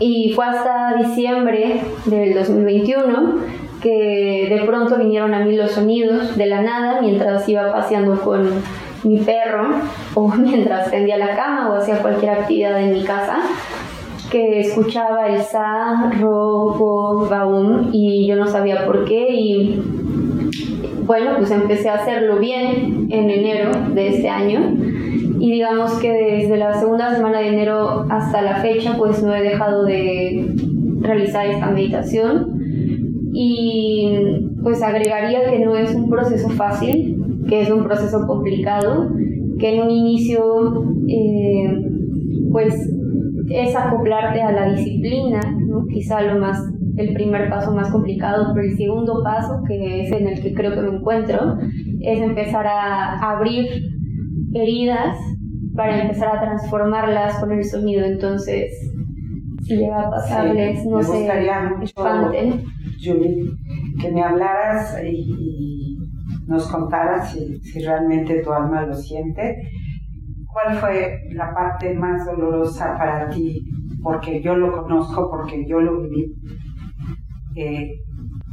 Y 0.00 0.32
fue 0.34 0.46
hasta 0.46 0.96
diciembre 0.96 1.80
del 2.06 2.34
2021 2.34 3.62
que 3.80 4.48
de 4.48 4.62
pronto 4.64 4.96
vinieron 4.96 5.34
a 5.34 5.44
mí 5.44 5.56
los 5.56 5.72
sonidos 5.72 6.36
de 6.36 6.46
la 6.46 6.62
nada 6.62 7.00
mientras 7.00 7.48
iba 7.48 7.72
paseando 7.72 8.20
con 8.20 8.48
mi 9.04 9.18
perro 9.18 9.68
o 10.14 10.28
mientras 10.36 10.90
tendía 10.90 11.16
la 11.16 11.34
cama 11.34 11.70
o 11.70 11.76
hacía 11.76 11.98
cualquier 11.98 12.32
actividad 12.32 12.80
en 12.80 12.92
mi 12.92 13.04
casa 13.04 13.38
que 14.30 14.60
escuchaba 14.60 15.28
el 15.28 15.42
sa, 15.42 16.10
ro, 16.18 17.28
baum 17.28 17.90
y 17.92 18.26
yo 18.26 18.36
no 18.36 18.46
sabía 18.46 18.86
por 18.86 19.04
qué 19.04 19.26
y 19.30 19.82
bueno, 21.04 21.32
pues 21.36 21.50
empecé 21.50 21.90
a 21.90 21.96
hacerlo 21.96 22.38
bien 22.38 23.08
en 23.10 23.30
enero 23.30 23.70
de 23.92 24.08
este 24.08 24.28
año. 24.28 24.74
Y 25.38 25.50
digamos 25.50 25.92
que 25.94 26.10
desde 26.10 26.56
la 26.56 26.72
segunda 26.74 27.14
semana 27.14 27.40
de 27.40 27.48
enero 27.48 28.06
hasta 28.08 28.40
la 28.40 28.56
fecha 28.56 28.94
pues 28.96 29.22
no 29.22 29.34
he 29.34 29.42
dejado 29.42 29.84
de 29.84 30.54
realizar 31.00 31.46
esta 31.46 31.66
meditación. 31.66 32.58
Y 33.34 34.48
pues 34.62 34.82
agregaría 34.82 35.50
que 35.50 35.58
no 35.58 35.76
es 35.76 35.94
un 35.94 36.08
proceso 36.08 36.48
fácil, 36.50 37.21
que 37.48 37.62
es 37.62 37.70
un 37.70 37.84
proceso 37.84 38.26
complicado, 38.26 39.10
que 39.58 39.74
en 39.74 39.82
un 39.82 39.90
inicio 39.90 40.84
eh, 41.08 41.84
pues 42.50 42.74
es 43.48 43.76
acoplarte 43.76 44.40
a 44.40 44.52
la 44.52 44.72
disciplina, 44.72 45.40
¿no? 45.66 45.86
quizá 45.86 46.22
lo 46.22 46.40
más 46.40 46.62
el 46.96 47.14
primer 47.14 47.48
paso 47.48 47.72
más 47.72 47.90
complicado, 47.90 48.52
pero 48.54 48.66
el 48.66 48.76
segundo 48.76 49.22
paso, 49.24 49.62
que 49.66 50.02
es 50.02 50.12
en 50.12 50.28
el 50.28 50.42
que 50.42 50.52
creo 50.52 50.74
que 50.74 50.82
me 50.82 50.96
encuentro, 50.96 51.56
es 52.00 52.20
empezar 52.20 52.66
a 52.66 53.18
abrir 53.30 53.66
heridas 54.52 55.16
para 55.74 56.02
empezar 56.02 56.36
a 56.36 56.40
transformarlas 56.40 57.38
con 57.38 57.52
el 57.52 57.64
sonido. 57.64 58.04
Entonces, 58.04 58.72
si 59.62 59.76
llega 59.76 60.02
a 60.02 60.10
pasarles, 60.10 60.84
no 60.84 61.02
se 61.02 61.28
espanten. 61.82 62.64
Julie, 63.02 63.50
que 64.00 64.10
me 64.10 64.22
hablaras 64.22 64.96
y, 65.04 65.71
nos 66.52 66.68
contaras 66.68 67.32
si, 67.32 67.58
si, 67.60 67.80
realmente 67.80 68.42
tu 68.42 68.52
alma 68.52 68.86
lo 68.86 68.94
siente. 68.94 69.56
¿Cuál 70.46 70.76
fue 70.76 71.20
la 71.30 71.52
parte 71.54 71.94
más 71.94 72.26
dolorosa 72.26 72.96
para 72.98 73.30
ti? 73.30 73.60
Porque 74.02 74.42
yo 74.42 74.54
lo 74.54 74.70
conozco, 74.72 75.30
porque 75.30 75.66
yo 75.66 75.80
lo 75.80 76.02
viví, 76.02 76.34
eh, 77.56 77.90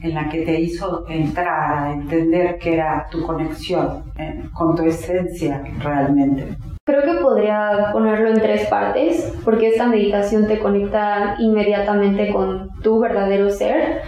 en 0.02 0.16
la 0.16 0.30
que 0.30 0.46
te 0.46 0.60
hizo 0.62 1.06
entrar 1.10 1.74
a 1.74 1.94
entender 1.94 2.58
que 2.58 2.76
era 2.76 3.08
tu 3.12 3.22
conexión 3.24 4.06
eh, 4.18 4.44
con 4.54 4.76
tu 4.76 4.84
esencia 4.84 5.62
realmente. 5.82 6.56
Creo 6.86 7.04
que 7.04 7.22
podría 7.22 7.90
ponerlo 7.92 8.30
en 8.30 8.42
tres 8.42 8.68
partes, 8.68 9.38
porque 9.44 9.68
esta 9.68 9.88
meditación 9.88 10.48
te 10.48 10.58
conecta 10.58 11.36
inmediatamente 11.38 12.32
con 12.32 12.70
tu 12.82 13.00
verdadero 13.00 13.50
ser. 13.50 14.02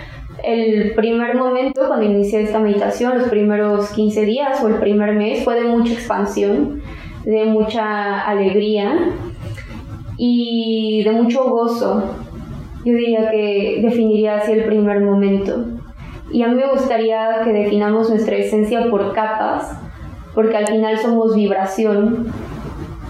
El 0.44 0.94
primer 0.96 1.36
momento 1.36 1.88
cuando 1.88 2.06
inicié 2.06 2.42
esta 2.42 2.60
meditación, 2.60 3.20
los 3.20 3.30
primeros 3.30 3.92
15 3.92 4.26
días 4.26 4.64
o 4.64 4.68
el 4.68 4.76
primer 4.76 5.14
mes, 5.14 5.44
fue 5.44 5.56
de 5.62 5.68
mucha 5.68 5.94
expansión, 5.94 6.82
de 7.26 7.46
mucha 7.46 8.22
alegría 8.22 9.12
y 10.18 11.04
de 11.04 11.12
mucho 11.12 11.50
gozo. 11.50 12.04
Yo 12.84 12.94
diría 12.94 13.30
que 13.30 13.80
definiría 13.84 14.38
así 14.38 14.54
el 14.54 14.64
primer 14.64 15.02
momento. 15.02 15.66
Y 16.32 16.42
a 16.42 16.48
mí 16.48 16.56
me 16.56 16.68
gustaría 16.72 17.42
que 17.44 17.52
definamos 17.54 18.10
nuestra 18.10 18.38
esencia 18.38 18.90
por 18.90 19.14
capas, 19.14 19.78
porque 20.34 20.58
al 20.58 20.68
final 20.68 20.98
somos 20.98 21.36
vibración 21.36 22.32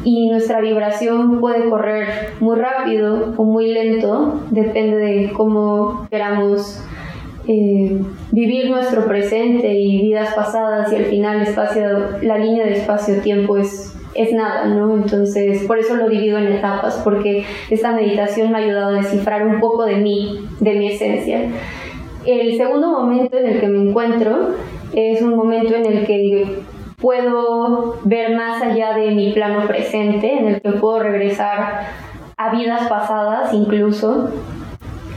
y 0.04 0.30
nuestra 0.30 0.60
vibración 0.62 1.40
puede 1.40 1.70
correr 1.70 2.34
muy 2.40 2.58
rápido 2.58 3.34
o 3.38 3.44
muy 3.44 3.72
lento, 3.72 4.42
depende 4.50 4.98
de 4.98 5.32
cómo 5.32 6.08
queramos 6.10 6.84
eh, 7.48 8.00
vivir 8.32 8.70
nuestro 8.70 9.06
presente 9.06 9.74
y 9.74 10.02
vidas 10.02 10.34
pasadas 10.34 10.92
y 10.92 10.96
al 10.96 11.06
final 11.06 11.42
espacio, 11.42 12.10
la 12.22 12.38
línea 12.38 12.66
de 12.66 12.74
espacio-tiempo 12.74 13.58
es, 13.58 13.96
es 14.14 14.34
nada, 14.34 14.66
¿no? 14.66 14.96
Entonces, 14.96 15.64
por 15.64 15.80
eso 15.80 15.96
lo 15.96 16.10
divido 16.10 16.38
en 16.38 16.48
etapas, 16.48 17.02
porque 17.04 17.46
esta 17.70 17.92
meditación 17.94 18.52
me 18.52 18.60
ha 18.60 18.62
ayudado 18.62 18.96
a 18.96 19.02
descifrar 19.02 19.46
un 19.48 19.60
poco 19.60 19.86
de 19.86 19.98
mí, 19.98 20.48
de 20.60 20.74
mi 20.76 20.88
esencia. 20.88 21.42
El 22.26 22.58
segundo 22.58 22.92
momento 22.92 23.38
en 23.38 23.48
el 23.48 23.60
que 23.60 23.68
me 23.68 23.90
encuentro 23.90 24.52
es 24.94 25.22
un 25.22 25.36
momento 25.36 25.76
en 25.76 25.86
el 25.86 26.06
que 26.06 26.60
puedo 26.98 27.98
ver 28.04 28.36
más 28.36 28.62
allá 28.62 28.94
de 28.96 29.12
mi 29.12 29.34
plano 29.34 29.66
presente, 29.68 30.38
en 30.38 30.48
el 30.48 30.62
que 30.62 30.72
puedo 30.74 31.00
regresar 31.00 31.88
a 32.38 32.52
vidas 32.52 32.88
pasadas 32.88 33.54
incluso, 33.54 34.30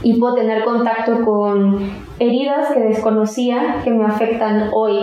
y 0.05 0.19
puedo 0.19 0.35
tener 0.35 0.63
contacto 0.63 1.25
con 1.25 1.79
heridas 2.19 2.71
que 2.71 2.79
desconocía 2.79 3.81
que 3.83 3.89
me 3.89 4.05
afectan 4.05 4.69
hoy. 4.71 4.99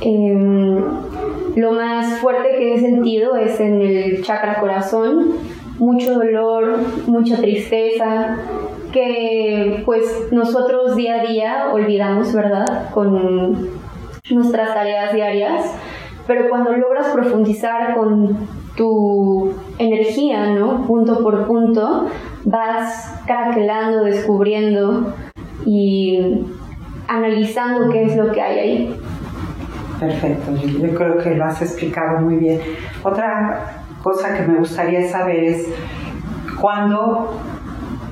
Em, 0.00 0.82
lo 1.56 1.72
más 1.72 2.18
fuerte 2.20 2.56
que 2.56 2.72
he 2.72 2.80
sentido 2.80 3.36
es 3.36 3.60
en 3.60 3.82
el 3.82 4.24
chakra 4.24 4.60
corazón, 4.60 5.34
mucho 5.78 6.14
dolor, 6.14 6.78
mucha 7.06 7.36
tristeza, 7.36 8.38
que 8.94 9.82
pues 9.84 10.28
nosotros 10.30 10.96
día 10.96 11.20
a 11.20 11.22
día 11.22 11.66
olvidamos, 11.70 12.32
¿verdad? 12.32 12.88
Con 12.94 13.72
nuestras 14.30 14.72
tareas 14.72 15.12
diarias, 15.12 15.74
pero 16.26 16.48
cuando 16.48 16.72
logras 16.72 17.08
profundizar 17.08 17.94
con 17.94 18.38
tu 18.76 19.54
energía, 19.78 20.50
¿no? 20.50 20.86
Punto 20.86 21.22
por 21.22 21.46
punto, 21.46 22.06
vas 22.44 23.20
craquelando, 23.26 24.04
descubriendo 24.04 25.14
y 25.64 26.44
analizando 27.08 27.88
qué 27.90 28.04
es 28.04 28.16
lo 28.16 28.30
que 28.32 28.40
hay 28.40 28.58
ahí. 28.58 29.00
Perfecto, 29.98 30.52
yo 30.54 30.94
creo 30.94 31.18
que 31.18 31.34
lo 31.34 31.44
has 31.44 31.62
explicado 31.62 32.20
muy 32.20 32.36
bien. 32.36 32.60
Otra 33.02 33.82
cosa 34.02 34.36
que 34.36 34.42
me 34.42 34.58
gustaría 34.58 35.08
saber 35.08 35.42
es 35.44 35.68
cuándo 36.60 37.30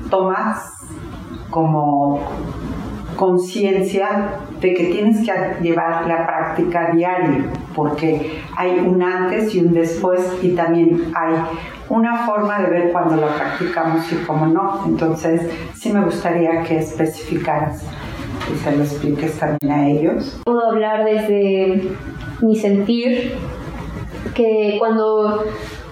tomas 0.09 0.71
como 1.49 2.19
conciencia 3.15 4.39
de 4.59 4.73
que 4.73 4.85
tienes 4.85 5.25
que 5.25 5.33
llevar 5.61 6.07
la 6.07 6.25
práctica 6.25 6.91
diaria, 6.93 7.45
porque 7.75 8.39
hay 8.55 8.79
un 8.79 9.01
antes 9.01 9.53
y 9.55 9.59
un 9.59 9.73
después 9.73 10.21
y 10.41 10.49
también 10.49 11.11
hay 11.15 11.35
una 11.89 12.25
forma 12.25 12.61
de 12.61 12.69
ver 12.69 12.91
cuando 12.91 13.15
la 13.15 13.35
practicamos 13.35 14.11
y 14.11 14.15
cómo 14.25 14.47
no. 14.47 14.83
Entonces, 14.85 15.49
sí 15.75 15.91
me 15.91 16.03
gustaría 16.03 16.63
que 16.63 16.79
especificaras 16.79 17.83
y 18.53 18.57
se 18.57 18.75
lo 18.75 18.83
expliques 18.83 19.37
también 19.39 19.71
a 19.71 19.87
ellos. 19.87 20.41
Puedo 20.43 20.69
hablar 20.69 21.05
desde 21.05 21.91
mi 22.41 22.55
sentir, 22.55 23.33
que 24.33 24.75
cuando 24.79 25.43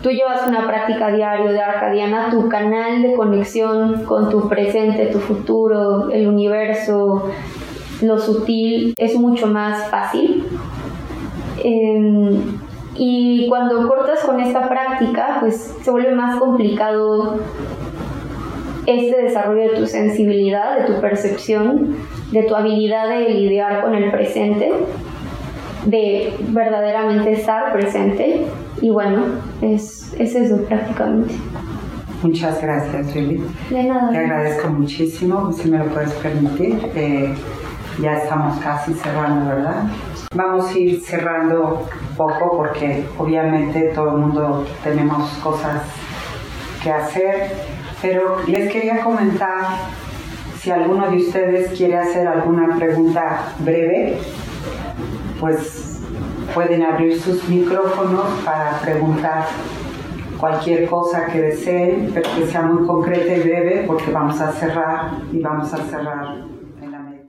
tú 0.04 0.10
llevas 0.10 0.46
una 0.46 0.68
práctica 0.68 1.12
diaria 1.12 1.50
de 1.50 1.62
arcadiana, 1.62 2.30
tu 2.30 2.50
canal 2.50 3.02
de 3.02 3.14
conexión 3.14 4.04
con 4.04 4.30
tu 4.30 4.50
presente, 4.50 5.06
tu 5.06 5.20
futuro, 5.20 6.12
el 6.12 6.28
universo, 6.28 7.30
lo 8.02 8.20
sutil, 8.20 8.94
es 8.98 9.16
mucho 9.16 9.48
más 9.48 9.90
fácil. 9.90 10.46
Em, 11.64 12.60
y 12.96 13.48
cuando 13.48 13.88
cortas 13.88 14.20
con 14.26 14.42
esta 14.42 14.68
práctica, 14.68 15.38
pues 15.40 15.74
se 15.82 15.90
vuelve 15.90 16.14
más 16.14 16.38
complicado 16.38 17.40
este 18.86 19.24
desarrollo 19.24 19.72
de 19.72 19.78
tu 19.80 19.88
sensibilidad, 19.88 20.80
de 20.80 20.94
tu 20.94 21.00
percepción, 21.00 21.96
de 22.34 22.44
tu 22.44 22.56
habilidad 22.56 23.08
de 23.08 23.30
lidiar 23.30 23.82
con 23.82 23.96
el 23.96 24.12
presente, 24.12 24.70
de 25.86 26.34
verdaderamente 26.50 27.32
estar 27.32 27.72
presente. 27.72 28.46
Y 28.84 28.90
bueno, 28.90 29.24
es, 29.62 30.14
es 30.20 30.36
eso 30.36 30.58
prácticamente. 30.66 31.34
Muchas 32.22 32.62
gracias, 32.62 33.14
Julie. 33.14 33.40
De 33.70 33.84
nada. 33.86 34.12
Te 34.12 34.18
agradezco 34.18 34.68
muchísimo, 34.72 35.54
si 35.54 35.72
me 35.72 35.78
lo 35.78 35.86
puedes 35.86 36.12
permitir. 36.16 36.92
Eh, 36.94 37.34
ya 38.02 38.18
estamos 38.18 38.60
casi 38.60 38.94
cerrando, 38.94 39.56
¿verdad? 39.56 39.84
Vamos 40.36 40.68
a 40.68 40.78
ir 40.78 41.00
cerrando 41.00 41.88
poco 42.18 42.58
porque 42.58 43.06
obviamente 43.18 43.94
todo 43.96 44.18
el 44.18 44.18
mundo 44.18 44.66
tenemos 44.84 45.30
cosas 45.42 45.84
que 46.84 46.92
hacer, 46.92 47.54
pero 48.02 48.40
les 48.48 48.70
quería 48.70 49.00
comentar 49.00 49.78
si 50.60 50.72
alguno 50.72 51.10
de 51.10 51.20
ustedes 51.20 51.72
quiere 51.78 52.00
hacer 52.00 52.28
alguna 52.28 52.76
pregunta 52.76 53.54
breve, 53.60 54.18
pues 55.40 55.83
pueden 56.54 56.84
abrir 56.84 57.20
sus 57.20 57.48
micrófonos 57.50 58.26
para 58.46 58.80
preguntar 58.80 59.46
cualquier 60.40 60.88
cosa 60.90 61.26
que 61.26 61.42
deseen, 61.42 62.12
pero 62.14 62.30
que 62.36 62.46
sea 62.48 62.64
muy 62.64 62.86
concreta 62.86 63.36
y 63.36 63.42
breve 63.42 63.84
porque 63.88 64.12
vamos 64.12 64.40
a 64.42 64.52
cerrar 64.52 65.12
y 65.32 65.40
vamos 65.40 65.74
a 65.74 65.78
cerrar 65.78 66.44
en 66.82 66.92
la 66.92 67.00
meta. 67.00 67.28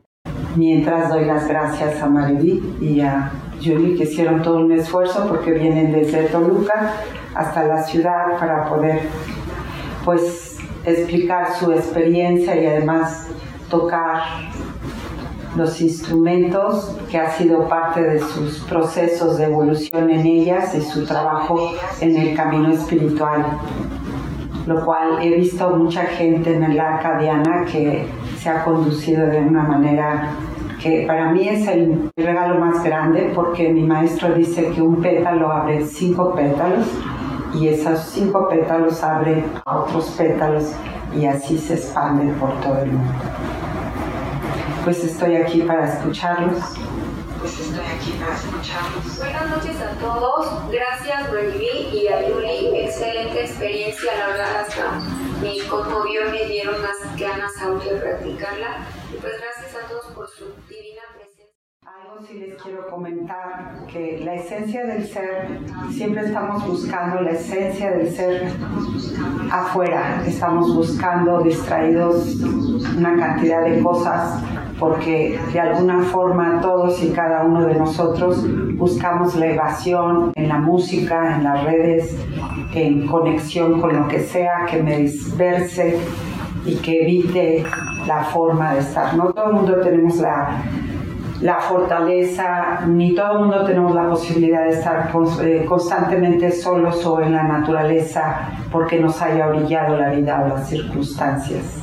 Mientras 0.56 1.10
doy 1.10 1.24
las 1.24 1.46
gracias 1.46 2.02
a 2.02 2.06
Mariví 2.06 2.76
y 2.80 3.00
a 3.00 3.30
Julie 3.62 3.96
que 3.96 4.04
hicieron 4.04 4.42
todo 4.42 4.58
un 4.58 4.72
esfuerzo 4.72 5.26
porque 5.28 5.52
vienen 5.52 5.92
desde 5.92 6.24
Toluca 6.24 6.92
hasta 7.34 7.64
la 7.64 7.82
ciudad 7.82 8.38
para 8.38 8.68
poder 8.68 9.02
pues 10.04 10.58
explicar 10.84 11.54
su 11.54 11.72
experiencia 11.72 12.60
y 12.60 12.66
además 12.66 13.28
tocar 13.70 14.22
los 15.56 15.80
instrumentos 15.80 16.96
que 17.10 17.18
ha 17.18 17.30
sido 17.30 17.68
parte 17.68 18.02
de 18.02 18.20
sus 18.20 18.58
procesos 18.60 19.38
de 19.38 19.44
evolución 19.44 20.10
en 20.10 20.26
ellas 20.26 20.74
y 20.74 20.80
su 20.80 21.04
trabajo 21.04 21.72
en 22.00 22.16
el 22.16 22.36
camino 22.36 22.72
espiritual. 22.72 23.44
Lo 24.66 24.84
cual 24.84 25.18
he 25.22 25.36
visto 25.36 25.70
mucha 25.70 26.02
gente 26.02 26.56
en 26.56 26.64
el 26.64 26.80
Arcadiana 26.80 27.64
que 27.70 28.06
se 28.38 28.48
ha 28.48 28.64
conducido 28.64 29.26
de 29.26 29.40
una 29.40 29.62
manera 29.62 30.30
que 30.82 31.04
para 31.06 31.32
mí 31.32 31.48
es 31.48 31.66
el 31.68 32.10
regalo 32.16 32.58
más 32.58 32.82
grande 32.82 33.30
porque 33.34 33.72
mi 33.72 33.82
maestro 33.82 34.34
dice 34.34 34.70
que 34.70 34.82
un 34.82 35.00
pétalo 35.00 35.50
abre 35.50 35.84
cinco 35.86 36.34
pétalos 36.34 36.86
y 37.54 37.68
esos 37.68 38.00
cinco 38.00 38.48
pétalos 38.48 39.02
abren 39.02 39.44
otros 39.64 40.10
pétalos 40.18 40.72
y 41.16 41.26
así 41.26 41.56
se 41.58 41.74
expanden 41.74 42.34
por 42.34 42.52
todo 42.60 42.78
el 42.82 42.92
mundo 42.92 43.12
pues 44.84 45.02
estoy 45.02 45.36
aquí 45.36 45.62
para 45.62 45.94
escucharlos. 45.94 46.58
Pues 47.40 47.58
estoy 47.58 47.84
aquí 47.84 48.12
para 48.20 48.34
escucharlos. 48.34 49.18
Buenas 49.18 49.50
noches 49.50 49.76
a 49.80 49.98
todos. 49.98 50.70
Gracias, 50.70 51.32
Mariví 51.32 51.98
y 51.98 52.08
a 52.08 52.28
Yuli. 52.28 52.80
Excelente 52.80 53.44
experiencia. 53.44 54.12
La 54.18 54.26
verdad, 54.28 54.60
hasta 54.60 55.00
me 55.40 55.66
conmovió, 55.68 56.30
me 56.30 56.44
dieron 56.46 56.76
las 56.82 57.18
ganas 57.18 57.52
aún 57.62 57.78
de 57.80 57.96
practicarla. 57.96 58.86
Y 59.10 59.16
pues 59.16 59.32
gracias 59.40 59.82
a 59.82 59.88
todos 59.88 60.06
por 60.14 60.28
su 60.28 60.44
divina 60.68 61.02
presencia. 61.14 61.34
Algo 61.86 62.26
sí 62.26 62.34
les 62.34 62.62
quiero 62.62 62.86
comentar, 62.88 63.86
que 63.90 64.20
la 64.24 64.34
esencia 64.34 64.84
del 64.86 65.06
ser, 65.06 65.60
siempre 65.90 66.24
estamos 66.24 66.66
buscando 66.66 67.20
la 67.20 67.32
esencia 67.32 67.90
del 67.90 68.10
ser 68.10 68.50
afuera, 69.50 70.22
estamos 70.26 70.74
buscando 70.74 71.42
distraídos 71.42 72.36
una 72.96 73.16
cantidad 73.16 73.64
de 73.64 73.82
cosas 73.82 74.42
porque 74.78 75.38
de 75.52 75.60
alguna 75.60 76.02
forma 76.02 76.60
todos 76.60 77.02
y 77.02 77.10
cada 77.10 77.44
uno 77.44 77.66
de 77.66 77.74
nosotros 77.74 78.44
buscamos 78.74 79.34
la 79.36 79.46
evasión 79.46 80.32
en 80.34 80.48
la 80.48 80.58
música, 80.58 81.36
en 81.36 81.44
las 81.44 81.64
redes, 81.64 82.16
en 82.74 83.06
conexión 83.06 83.80
con 83.80 83.96
lo 83.96 84.08
que 84.08 84.20
sea 84.20 84.66
que 84.68 84.82
me 84.82 84.98
disperse 84.98 85.98
y 86.66 86.76
que 86.76 87.02
evite 87.02 87.64
la 88.06 88.24
forma 88.24 88.74
de 88.74 88.80
estar. 88.80 89.14
No 89.16 89.32
todo 89.32 89.50
el 89.50 89.52
mundo 89.54 89.80
tenemos 89.80 90.16
la, 90.16 90.62
la 91.40 91.60
fortaleza, 91.60 92.80
ni 92.86 93.14
todo 93.14 93.32
el 93.32 93.38
mundo 93.40 93.64
tenemos 93.64 93.94
la 93.94 94.08
posibilidad 94.08 94.64
de 94.64 94.70
estar 94.70 95.10
eh, 95.42 95.64
constantemente 95.68 96.50
solos 96.50 97.04
o 97.06 97.20
en 97.20 97.32
la 97.32 97.42
naturaleza 97.42 98.50
porque 98.72 98.98
nos 98.98 99.20
haya 99.20 99.48
orillado 99.48 99.96
la 99.96 100.10
vida 100.10 100.42
o 100.44 100.48
las 100.48 100.68
circunstancias. 100.68 101.82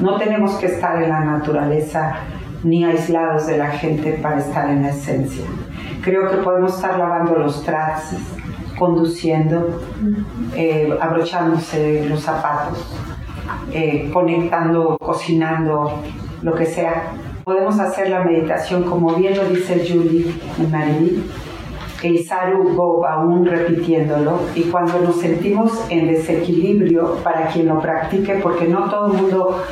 No 0.00 0.16
tenemos 0.18 0.56
que 0.56 0.66
estar 0.66 1.02
en 1.02 1.08
la 1.08 1.20
naturaleza 1.20 2.16
ni 2.62 2.84
aislados 2.84 3.46
de 3.46 3.56
la 3.56 3.70
gente 3.70 4.12
para 4.22 4.38
estar 4.38 4.68
en 4.68 4.82
la 4.82 4.90
esencia. 4.90 5.44
Creo 6.02 6.30
que 6.30 6.36
podemos 6.38 6.74
estar 6.74 6.98
lavando 6.98 7.34
los 7.36 7.62
trastes, 7.64 8.20
conduciendo, 8.78 9.80
eh, 10.54 10.96
abrochándose 11.00 12.06
los 12.08 12.20
zapatos, 12.20 12.94
eh, 13.72 14.10
conectando, 14.12 14.98
cocinando, 14.98 16.02
lo 16.42 16.54
que 16.54 16.66
sea. 16.66 17.12
Podemos 17.44 17.78
hacer 17.80 18.10
la 18.10 18.22
meditación 18.22 18.82
como 18.84 19.14
bien 19.14 19.36
lo 19.36 19.44
dice 19.46 19.86
Julie 19.88 20.34
y 20.58 20.62
Marie, 20.66 21.22
el 22.02 22.24
Saru 22.24 23.04
aún 23.04 23.46
repitiéndolo 23.46 24.40
y 24.54 24.62
cuando 24.64 25.00
nos 25.00 25.16
sentimos 25.16 25.72
en 25.88 26.08
desequilibrio 26.08 27.16
para 27.22 27.46
quien 27.46 27.68
lo 27.68 27.80
practique, 27.80 28.34
porque 28.42 28.66
no 28.68 28.90
todo 28.90 29.12
el 29.12 29.22
mundo 29.22 29.62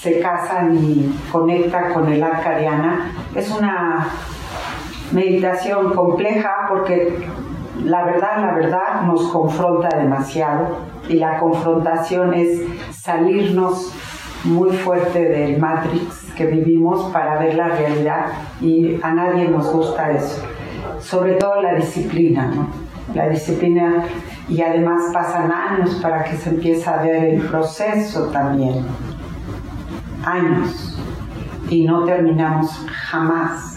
se 0.00 0.20
casa 0.20 0.62
ni 0.62 1.12
conecta 1.30 1.92
con 1.92 2.12
el 2.12 2.22
arcadiana, 2.22 3.12
es 3.34 3.50
una 3.50 4.08
meditación 5.12 5.92
compleja 5.94 6.50
porque 6.68 7.28
la 7.84 8.04
verdad, 8.04 8.38
la 8.40 8.54
verdad 8.54 9.02
nos 9.06 9.28
confronta 9.28 9.96
demasiado 9.96 10.78
y 11.08 11.14
la 11.14 11.38
confrontación 11.38 12.34
es 12.34 12.62
salirnos 12.92 13.92
muy 14.44 14.70
fuerte 14.76 15.24
del 15.24 15.58
matrix 15.58 16.32
que 16.36 16.46
vivimos 16.46 17.10
para 17.12 17.38
ver 17.38 17.54
la 17.54 17.68
realidad 17.68 18.26
y 18.60 19.00
a 19.02 19.12
nadie 19.12 19.48
nos 19.48 19.72
gusta 19.72 20.12
eso 20.12 20.42
sobre 21.00 21.34
todo 21.34 21.62
la 21.62 21.74
disciplina, 21.74 22.50
¿no? 22.54 22.68
La 23.14 23.28
disciplina 23.28 24.04
y 24.48 24.60
además 24.60 25.10
pasan 25.12 25.50
años 25.50 25.98
para 26.02 26.24
que 26.24 26.36
se 26.36 26.50
empiece 26.50 26.88
a 26.88 27.02
ver 27.02 27.24
el 27.24 27.42
proceso 27.42 28.26
también. 28.26 28.84
Años. 30.28 30.98
Y 31.70 31.84
no 31.84 32.04
terminamos 32.04 32.86
jamás 32.90 33.74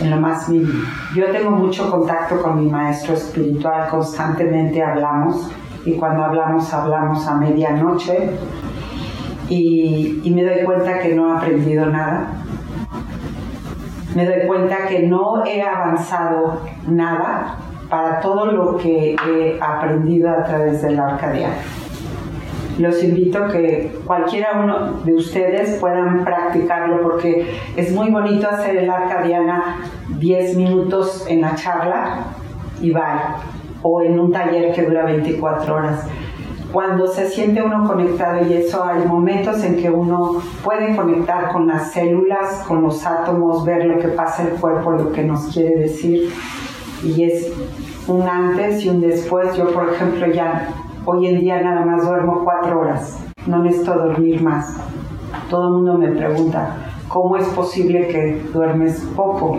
en 0.00 0.10
lo 0.10 0.16
más 0.16 0.48
mínimo. 0.48 0.84
Yo 1.14 1.30
tengo 1.30 1.50
mucho 1.50 1.90
contacto 1.90 2.40
con 2.42 2.64
mi 2.64 2.70
maestro 2.70 3.14
espiritual, 3.14 3.88
constantemente 3.88 4.82
hablamos 4.82 5.50
y 5.84 5.94
cuando 5.94 6.24
hablamos 6.24 6.72
hablamos 6.72 7.26
a 7.26 7.34
medianoche 7.36 8.30
y, 9.48 10.20
y 10.24 10.30
me 10.30 10.44
doy 10.44 10.64
cuenta 10.64 10.98
que 10.98 11.14
no 11.14 11.28
he 11.28 11.36
aprendido 11.36 11.86
nada 11.86 12.42
me 14.14 14.26
doy 14.26 14.46
cuenta 14.46 14.86
que 14.88 15.06
no 15.06 15.44
he 15.44 15.62
avanzado 15.62 16.60
nada 16.86 17.56
para 17.88 18.20
todo 18.20 18.46
lo 18.46 18.76
que 18.76 19.14
he 19.14 19.58
aprendido 19.60 20.30
a 20.30 20.44
través 20.44 20.82
del 20.82 20.98
arcadiano. 20.98 21.54
Los 22.78 23.02
invito 23.02 23.44
a 23.44 23.48
que 23.48 23.92
cualquiera 24.06 24.60
uno 24.62 25.02
de 25.04 25.14
ustedes 25.14 25.78
puedan 25.78 26.24
practicarlo 26.24 27.02
porque 27.02 27.58
es 27.76 27.92
muy 27.92 28.10
bonito 28.10 28.48
hacer 28.48 28.76
el 28.76 28.90
arcadiana 28.90 29.90
10 30.18 30.56
minutos 30.56 31.26
en 31.28 31.42
la 31.42 31.54
charla 31.54 32.24
y 32.80 32.90
va 32.90 33.36
o 33.82 34.02
en 34.02 34.18
un 34.18 34.32
taller 34.32 34.72
que 34.72 34.82
dura 34.82 35.04
24 35.04 35.74
horas 35.74 36.06
cuando 36.72 37.06
se 37.06 37.28
siente 37.28 37.62
uno 37.62 37.86
conectado 37.86 38.46
y 38.48 38.54
eso 38.54 38.82
hay 38.82 39.04
momentos 39.06 39.62
en 39.62 39.76
que 39.76 39.90
uno 39.90 40.42
puede 40.64 40.96
conectar 40.96 41.52
con 41.52 41.66
las 41.66 41.92
células, 41.92 42.64
con 42.66 42.82
los 42.82 43.04
átomos, 43.04 43.64
ver 43.64 43.84
lo 43.84 43.98
que 43.98 44.08
pasa 44.08 44.42
el 44.44 44.48
cuerpo, 44.58 44.92
lo 44.92 45.12
que 45.12 45.22
nos 45.22 45.52
quiere 45.52 45.76
decir 45.76 46.32
y 47.04 47.24
es 47.24 47.52
un 48.08 48.26
antes 48.26 48.84
y 48.84 48.88
un 48.88 49.00
después. 49.02 49.54
Yo 49.54 49.72
por 49.72 49.92
ejemplo 49.92 50.26
ya 50.28 50.68
hoy 51.04 51.26
en 51.26 51.40
día 51.40 51.60
nada 51.60 51.84
más 51.84 52.06
duermo 52.06 52.42
cuatro 52.44 52.80
horas, 52.80 53.18
no 53.46 53.62
necesito 53.62 53.94
dormir 53.94 54.42
más. 54.42 54.76
Todo 55.50 55.68
el 55.68 55.74
mundo 55.74 55.98
me 55.98 56.08
pregunta, 56.08 56.76
¿cómo 57.08 57.36
es 57.36 57.46
posible 57.48 58.08
que 58.08 58.42
duermes 58.52 59.00
poco? 59.16 59.58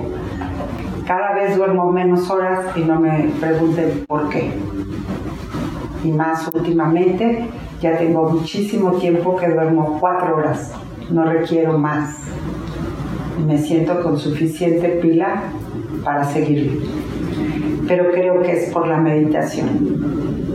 Cada 1.06 1.34
vez 1.34 1.58
duermo 1.58 1.92
menos 1.92 2.30
horas 2.30 2.66
y 2.78 2.82
no 2.82 3.00
me 3.00 3.30
pregunten 3.40 4.06
por 4.08 4.30
qué 4.30 4.54
y 6.04 6.12
más 6.12 6.50
últimamente. 6.54 7.48
Ya 7.82 7.98
tengo 7.98 8.30
muchísimo 8.30 8.92
tiempo 8.94 9.36
que 9.36 9.50
duermo 9.50 9.98
cuatro 10.00 10.38
horas, 10.38 10.72
no 11.10 11.26
requiero 11.26 11.78
más. 11.78 12.20
Me 13.46 13.58
siento 13.58 14.02
con 14.02 14.18
suficiente 14.18 14.88
pila 15.02 15.44
para 16.04 16.24
seguir. 16.24 16.82
Pero 17.88 18.12
creo 18.12 18.42
que 18.42 18.54
es 18.54 18.72
por 18.72 18.88
la 18.88 18.98
meditación. 18.98 20.53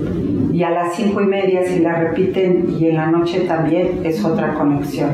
Y 0.58 0.64
a 0.64 0.70
las 0.70 0.96
cinco 0.96 1.20
y 1.20 1.26
media, 1.26 1.64
si 1.64 1.78
la 1.78 2.00
repiten, 2.00 2.66
y 2.80 2.88
en 2.88 2.96
la 2.96 3.06
noche 3.06 3.42
también, 3.42 4.00
es 4.02 4.24
otra 4.24 4.54
conexión. 4.54 5.10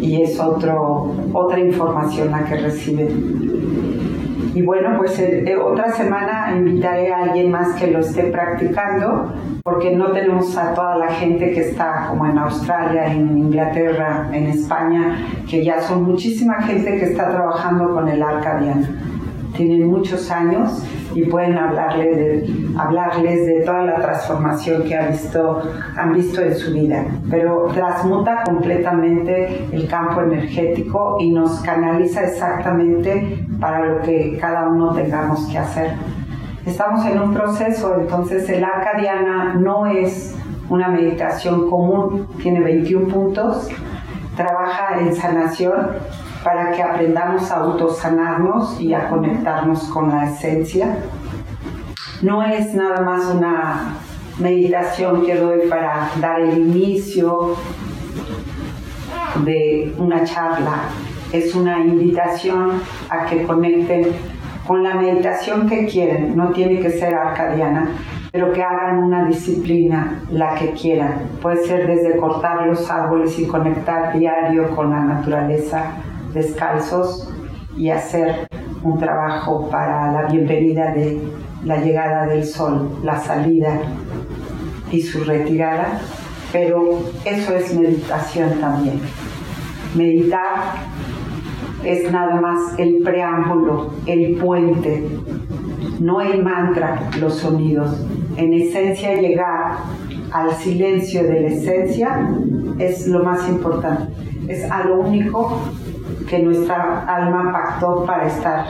Y 0.00 0.22
es 0.22 0.38
otro, 0.38 1.12
otra 1.32 1.58
información 1.58 2.30
la 2.30 2.44
que 2.44 2.56
reciben 2.56 3.56
y 4.54 4.62
bueno, 4.62 4.96
pues 4.96 5.18
eh, 5.18 5.44
eh, 5.46 5.56
otra 5.58 5.92
semana 5.92 6.54
invitaré 6.56 7.12
a 7.12 7.24
alguien 7.24 7.50
más 7.50 7.74
que 7.74 7.88
lo 7.88 7.98
esté 7.98 8.22
practicando, 8.30 9.34
porque 9.62 9.94
no 9.94 10.12
tenemos 10.12 10.56
a 10.56 10.72
toda 10.72 10.96
la 10.96 11.08
gente 11.08 11.50
que 11.50 11.60
está 11.60 12.06
como 12.08 12.24
en 12.24 12.38
Australia, 12.38 13.12
en 13.12 13.36
Inglaterra, 13.36 14.30
en 14.32 14.46
España, 14.46 15.18
que 15.46 15.62
ya 15.62 15.82
son 15.82 16.04
muchísima 16.04 16.62
gente 16.62 16.96
que 16.96 17.04
está 17.04 17.28
trabajando 17.28 17.92
con 17.92 18.08
el 18.08 18.22
arcadiano. 18.22 18.86
Tienen 19.54 19.88
muchos 19.88 20.30
años 20.30 20.82
y 21.14 21.24
pueden 21.24 21.58
hablarle 21.58 22.14
de, 22.14 22.65
hablarles 22.78 23.46
de 23.46 23.60
toda 23.60 23.82
la 23.82 23.96
transformación 23.96 24.84
que 24.84 24.94
han 24.94 25.12
visto, 25.12 25.62
han 25.96 26.12
visto 26.12 26.40
en 26.42 26.54
su 26.54 26.72
vida. 26.72 27.04
Pero 27.30 27.68
transmuta 27.74 28.44
completamente 28.44 29.68
el 29.72 29.88
campo 29.88 30.20
energético 30.20 31.16
y 31.20 31.30
nos 31.30 31.60
canaliza 31.60 32.22
exactamente 32.22 33.46
para 33.60 33.86
lo 33.86 34.02
que 34.02 34.38
cada 34.40 34.68
uno 34.68 34.92
tengamos 34.92 35.46
que 35.46 35.58
hacer. 35.58 35.92
Estamos 36.64 37.06
en 37.06 37.20
un 37.20 37.32
proceso, 37.32 37.94
entonces 38.00 38.48
el 38.48 38.64
arca 38.64 38.98
diana 38.98 39.54
no 39.54 39.86
es 39.86 40.36
una 40.68 40.88
meditación 40.88 41.70
común, 41.70 42.26
tiene 42.42 42.60
21 42.60 43.06
puntos, 43.06 43.68
trabaja 44.36 44.98
en 44.98 45.14
sanación 45.14 45.92
para 46.42 46.72
que 46.72 46.82
aprendamos 46.82 47.50
a 47.50 47.56
autosanarnos 47.56 48.80
y 48.80 48.94
a 48.94 49.08
conectarnos 49.08 49.84
con 49.84 50.10
la 50.10 50.26
esencia. 50.26 50.98
No 52.22 52.42
es 52.42 52.74
nada 52.74 53.02
más 53.02 53.26
una 53.26 53.98
meditación 54.38 55.24
que 55.26 55.36
doy 55.36 55.68
para 55.68 56.10
dar 56.20 56.40
el 56.40 56.58
inicio 56.58 57.54
de 59.44 59.94
una 59.98 60.24
charla, 60.24 60.84
es 61.32 61.54
una 61.54 61.80
invitación 61.80 62.80
a 63.10 63.26
que 63.26 63.42
conecten 63.42 64.12
con 64.66 64.82
la 64.82 64.94
meditación 64.94 65.68
que 65.68 65.86
quieren, 65.86 66.36
no 66.36 66.50
tiene 66.50 66.80
que 66.80 66.90
ser 66.90 67.14
arcadiana, 67.14 67.90
pero 68.32 68.52
que 68.52 68.62
hagan 68.62 69.04
una 69.04 69.26
disciplina, 69.26 70.22
la 70.30 70.54
que 70.54 70.72
quieran. 70.72 71.28
Puede 71.42 71.64
ser 71.66 71.86
desde 71.86 72.16
cortar 72.16 72.66
los 72.66 72.90
árboles 72.90 73.38
y 73.38 73.46
conectar 73.46 74.18
diario 74.18 74.74
con 74.74 74.90
la 74.90 75.00
naturaleza, 75.00 75.92
descalzos 76.32 77.32
y 77.76 77.90
hacer 77.90 78.48
un 78.82 78.98
trabajo 78.98 79.68
para 79.70 80.12
la 80.12 80.22
bienvenida 80.22 80.92
de 80.92 81.20
la 81.66 81.82
llegada 81.82 82.26
del 82.26 82.44
sol, 82.44 82.88
la 83.02 83.18
salida 83.20 83.80
y 84.92 85.02
su 85.02 85.24
retirada, 85.24 86.00
pero 86.52 87.00
eso 87.24 87.54
es 87.54 87.74
meditación 87.74 88.60
también. 88.60 89.00
Meditar 89.96 90.74
es 91.84 92.10
nada 92.10 92.40
más 92.40 92.78
el 92.78 93.02
preámbulo, 93.02 93.94
el 94.06 94.36
puente, 94.36 95.08
no 95.98 96.20
el 96.20 96.42
mantra, 96.42 97.10
los 97.20 97.34
sonidos. 97.34 98.00
En 98.36 98.52
esencia 98.54 99.20
llegar 99.20 99.78
al 100.30 100.52
silencio 100.54 101.24
de 101.24 101.40
la 101.40 101.48
esencia 101.48 102.30
es 102.78 103.08
lo 103.08 103.24
más 103.24 103.48
importante. 103.48 104.12
Es 104.46 104.70
a 104.70 104.84
lo 104.84 105.00
único 105.00 105.58
que 106.28 106.38
nuestra 106.38 107.04
alma 107.06 107.52
pactó 107.52 108.04
para 108.04 108.26
estar 108.26 108.64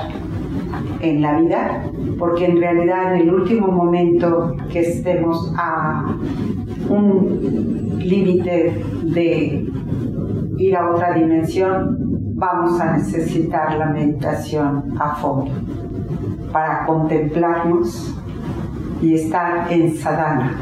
en 1.00 1.22
la 1.22 1.38
vida, 1.38 1.84
porque 2.18 2.46
en 2.46 2.58
realidad 2.58 3.14
en 3.14 3.22
el 3.22 3.34
último 3.34 3.68
momento 3.68 4.56
que 4.70 4.80
estemos 4.80 5.52
a 5.56 6.16
un 6.88 7.98
límite 7.98 8.84
de 9.04 9.66
ir 10.58 10.76
a 10.76 10.90
otra 10.90 11.14
dimensión, 11.14 11.96
vamos 12.34 12.80
a 12.80 12.96
necesitar 12.96 13.76
la 13.76 13.86
meditación 13.86 14.94
a 14.98 15.14
fondo 15.16 15.52
para 16.52 16.86
contemplarnos 16.86 18.14
y 19.02 19.14
estar 19.14 19.70
en 19.70 19.96
sadhana, 19.96 20.56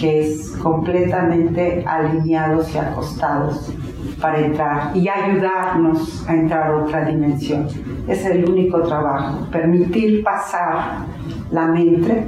que 0.00 0.20
es 0.20 0.50
completamente 0.56 1.84
alineados 1.86 2.74
y 2.74 2.78
acostados 2.78 3.72
para 4.20 4.38
entrar 4.40 4.96
y 4.96 5.08
ayudarnos 5.08 6.28
a 6.28 6.34
entrar 6.34 6.70
a 6.70 6.76
otra 6.76 7.04
dimensión. 7.04 7.66
Es 8.06 8.24
el 8.26 8.48
único 8.48 8.82
trabajo, 8.82 9.46
permitir 9.50 10.22
pasar 10.24 11.04
la 11.50 11.66
mente, 11.66 12.24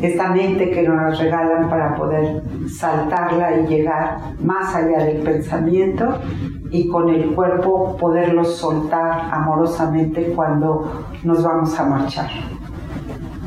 esta 0.00 0.28
mente 0.28 0.70
que 0.70 0.82
nos 0.82 1.18
regalan 1.18 1.68
para 1.68 1.94
poder 1.94 2.42
saltarla 2.68 3.60
y 3.60 3.66
llegar 3.66 4.18
más 4.42 4.74
allá 4.74 5.04
del 5.04 5.22
pensamiento 5.22 6.18
y 6.70 6.88
con 6.88 7.08
el 7.08 7.34
cuerpo 7.34 7.96
poderlo 7.96 8.44
soltar 8.44 9.28
amorosamente 9.30 10.32
cuando 10.34 11.06
nos 11.22 11.44
vamos 11.44 11.78
a 11.78 11.84
marchar. 11.84 12.30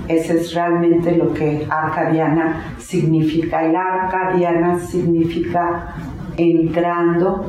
Ese 0.07 0.37
es 0.37 0.53
realmente 0.53 1.17
lo 1.17 1.33
que 1.33 1.65
Arcadiana 1.67 2.75
significa. 2.77 3.65
El 3.65 3.75
Arcadiana 3.75 4.77
significa 4.77 5.95
entrando 6.37 7.45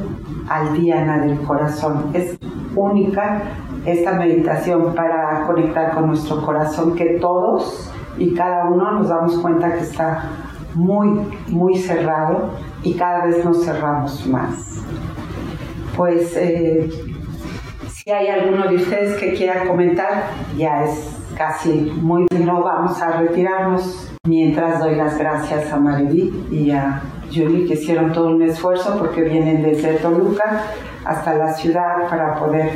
al 0.48 0.74
Diana 0.74 1.18
del 1.18 1.40
corazón. 1.42 2.11
Es 2.14 2.38
única 2.74 3.42
esta 3.85 4.12
meditación 4.12 4.94
para 4.94 5.44
conectar 5.46 5.94
con 5.94 6.09
nuestro 6.09 6.44
corazón 6.44 6.94
que 6.94 7.18
todos 7.20 7.92
y 8.18 8.35
cada 8.35 8.68
uno 8.68 8.92
nos 8.92 9.09
damos 9.09 9.38
cuenta 9.38 9.72
que 9.72 9.80
está 9.80 10.24
muy, 10.74 11.09
muy 11.48 11.76
cerrado 11.76 12.50
y 12.82 12.94
cada 12.94 13.26
vez 13.26 13.44
nos 13.44 13.64
cerramos 13.64 14.26
más. 14.26 14.82
Pues 15.96 16.37
eh, 16.37 16.88
si 17.88 18.11
hay 18.11 18.28
alguno 18.28 18.68
de 18.68 18.76
ustedes 18.76 19.18
que 19.18 19.35
quiera 19.35 19.64
comentar, 19.66 20.30
ya 20.56 20.85
es 20.85 21.16
casi 21.37 21.92
muy... 22.00 22.26
No 22.30 22.62
vamos 22.62 23.00
a 23.00 23.20
retirarnos 23.20 24.12
mientras 24.26 24.80
doy 24.80 24.96
las 24.96 25.18
gracias 25.18 25.72
a 25.72 25.78
Mariví 25.78 26.46
y 26.50 26.70
a 26.70 27.02
Julie 27.33 27.67
que 27.67 27.75
hicieron 27.75 28.12
todo 28.12 28.29
un 28.29 28.43
esfuerzo 28.43 28.97
porque 28.99 29.23
vienen 29.23 29.62
desde 29.62 29.95
Toluca 29.95 30.65
hasta 31.05 31.35
la 31.35 31.53
ciudad 31.55 32.09
para 32.09 32.35
poder 32.35 32.73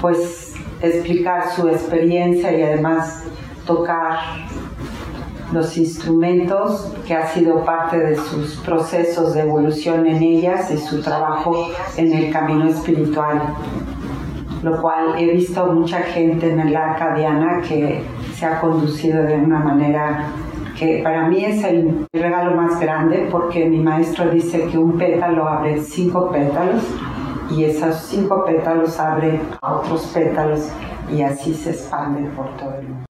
pues 0.00 0.54
explicar 0.80 1.50
su 1.54 1.68
experiencia 1.68 2.52
y 2.52 2.62
además 2.62 3.24
tocar 3.66 4.18
los 5.52 5.76
instrumentos 5.76 6.92
que 7.06 7.14
ha 7.14 7.26
sido 7.28 7.64
parte 7.64 7.98
de 7.98 8.16
sus 8.16 8.56
procesos 8.56 9.34
de 9.34 9.42
evolución 9.42 10.06
en 10.06 10.22
ellas 10.22 10.70
y 10.70 10.78
su 10.78 11.02
trabajo 11.02 11.68
en 11.96 12.12
el 12.12 12.32
camino 12.32 12.68
espiritual. 12.68 13.42
Lo 14.62 14.80
cual 14.80 15.14
he 15.18 15.32
visto 15.32 15.66
mucha 15.66 15.98
gente 15.98 16.50
en 16.50 16.60
el 16.60 16.74
Arcadiana 16.74 17.60
que 17.60 18.02
se 18.34 18.46
ha 18.46 18.60
conducido 18.60 19.22
de 19.24 19.34
una 19.36 19.58
manera 19.58 20.26
para 21.02 21.28
mí 21.28 21.44
es 21.44 21.62
el 21.64 22.06
regalo 22.12 22.56
más 22.56 22.80
grande 22.80 23.28
porque 23.30 23.66
mi 23.66 23.78
maestro 23.78 24.30
dice 24.30 24.66
que 24.68 24.78
un 24.78 24.98
pétalo 24.98 25.46
abre 25.46 25.80
cinco 25.80 26.30
pétalos 26.30 26.82
y 27.50 27.64
esos 27.64 27.96
cinco 27.96 28.44
pétalos 28.44 28.98
abren 28.98 29.40
a 29.60 29.74
otros 29.74 30.06
pétalos 30.14 30.70
y 31.10 31.22
así 31.22 31.54
se 31.54 31.70
expanden 31.70 32.30
por 32.30 32.48
todo 32.56 32.74
el 32.78 32.88
mundo. 32.88 33.11